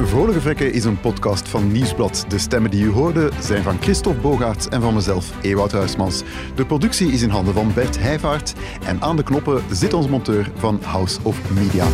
Vrolijke 0.04 0.42
Vrekken 0.42 0.74
is 0.74 0.84
een 0.84 1.00
podcast 1.00 1.48
van 1.48 1.72
Nieuwsblad. 1.72 2.26
De 2.28 2.38
stemmen 2.38 2.72
die 2.72 2.84
u 2.84 2.90
hoorde 2.92 3.30
zijn 3.40 3.64
van 3.64 3.78
Christophe 3.82 4.22
Bogaerts 4.22 4.68
en 4.68 4.82
van 4.82 4.94
mezelf, 4.94 5.32
Ewout 5.42 5.72
Huismans. 5.72 6.24
De 6.56 6.66
productie 6.66 7.12
is 7.12 7.22
in 7.22 7.30
handen 7.30 7.54
van 7.54 7.74
Bert 7.74 8.00
Heijvaart. 8.00 8.54
En 8.86 9.02
aan 9.02 9.16
de 9.16 9.24
knoppen 9.24 9.64
zit 9.72 9.94
onze 9.94 10.10
monteur 10.10 10.52
van 10.56 10.80
House 10.84 11.20
of 11.24 11.52
Media. 11.52 11.86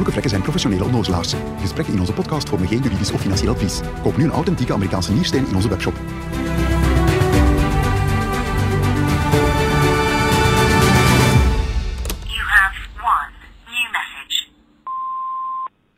De 0.00 0.06
Vrolijke 0.06 0.30
Vrekken 0.30 0.50
zijn 0.50 0.60
professionele 0.60 0.84
onnozelaars. 0.84 1.34
Gesprekken 1.60 1.94
in 1.94 2.00
onze 2.00 2.12
podcast 2.12 2.48
vormen 2.48 2.68
geen 2.68 2.82
juridisch 2.82 3.12
of 3.12 3.20
financieel 3.20 3.52
advies. 3.52 3.80
Koop 4.02 4.16
nu 4.16 4.24
een 4.24 4.30
authentieke 4.30 4.72
Amerikaanse 4.72 5.12
niersteen 5.12 5.46
in 5.46 5.54
onze 5.54 5.68
webshop. 5.68 5.94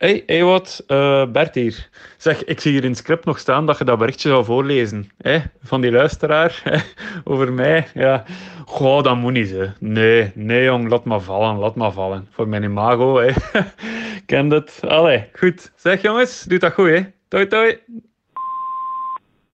Hey, 0.03 0.45
wat, 0.45 0.85
uh, 0.89 1.27
Bert 1.27 1.55
hier. 1.55 1.89
Zeg, 2.17 2.45
ik 2.45 2.61
zie 2.61 2.73
hier 2.73 2.83
in 2.83 2.89
het 2.89 2.99
script 2.99 3.25
nog 3.25 3.39
staan 3.39 3.67
dat 3.67 3.79
je 3.79 3.85
dat 3.85 3.99
berichtje 3.99 4.29
zou 4.29 4.45
voorlezen. 4.45 5.11
Hè? 5.19 5.39
Van 5.63 5.81
die 5.81 5.91
luisteraar, 5.91 6.63
over 7.25 7.53
mij. 7.53 7.87
Ja. 7.95 8.25
Goh, 8.67 9.03
dat 9.03 9.17
moet 9.17 9.33
niet, 9.33 9.51
hè. 9.51 9.67
Nee, 9.79 10.33
nee 10.35 10.65
jong, 10.65 10.89
laat 10.89 11.05
maar 11.05 11.21
vallen, 11.21 11.57
laat 11.57 11.75
maar 11.75 11.93
vallen. 11.93 12.29
Voor 12.31 12.49
mijn 12.49 12.63
imago, 12.63 13.19
hè. 13.19 13.33
Ken 14.27 14.49
dat. 14.49 14.81
Allee, 14.89 15.29
goed. 15.33 15.73
Zeg 15.77 16.03
jongens, 16.03 16.43
doe 16.43 16.59
dat 16.59 16.73
goed, 16.73 16.89
hè. 16.89 17.01
Toi, 17.29 17.47
toi. 17.47 17.79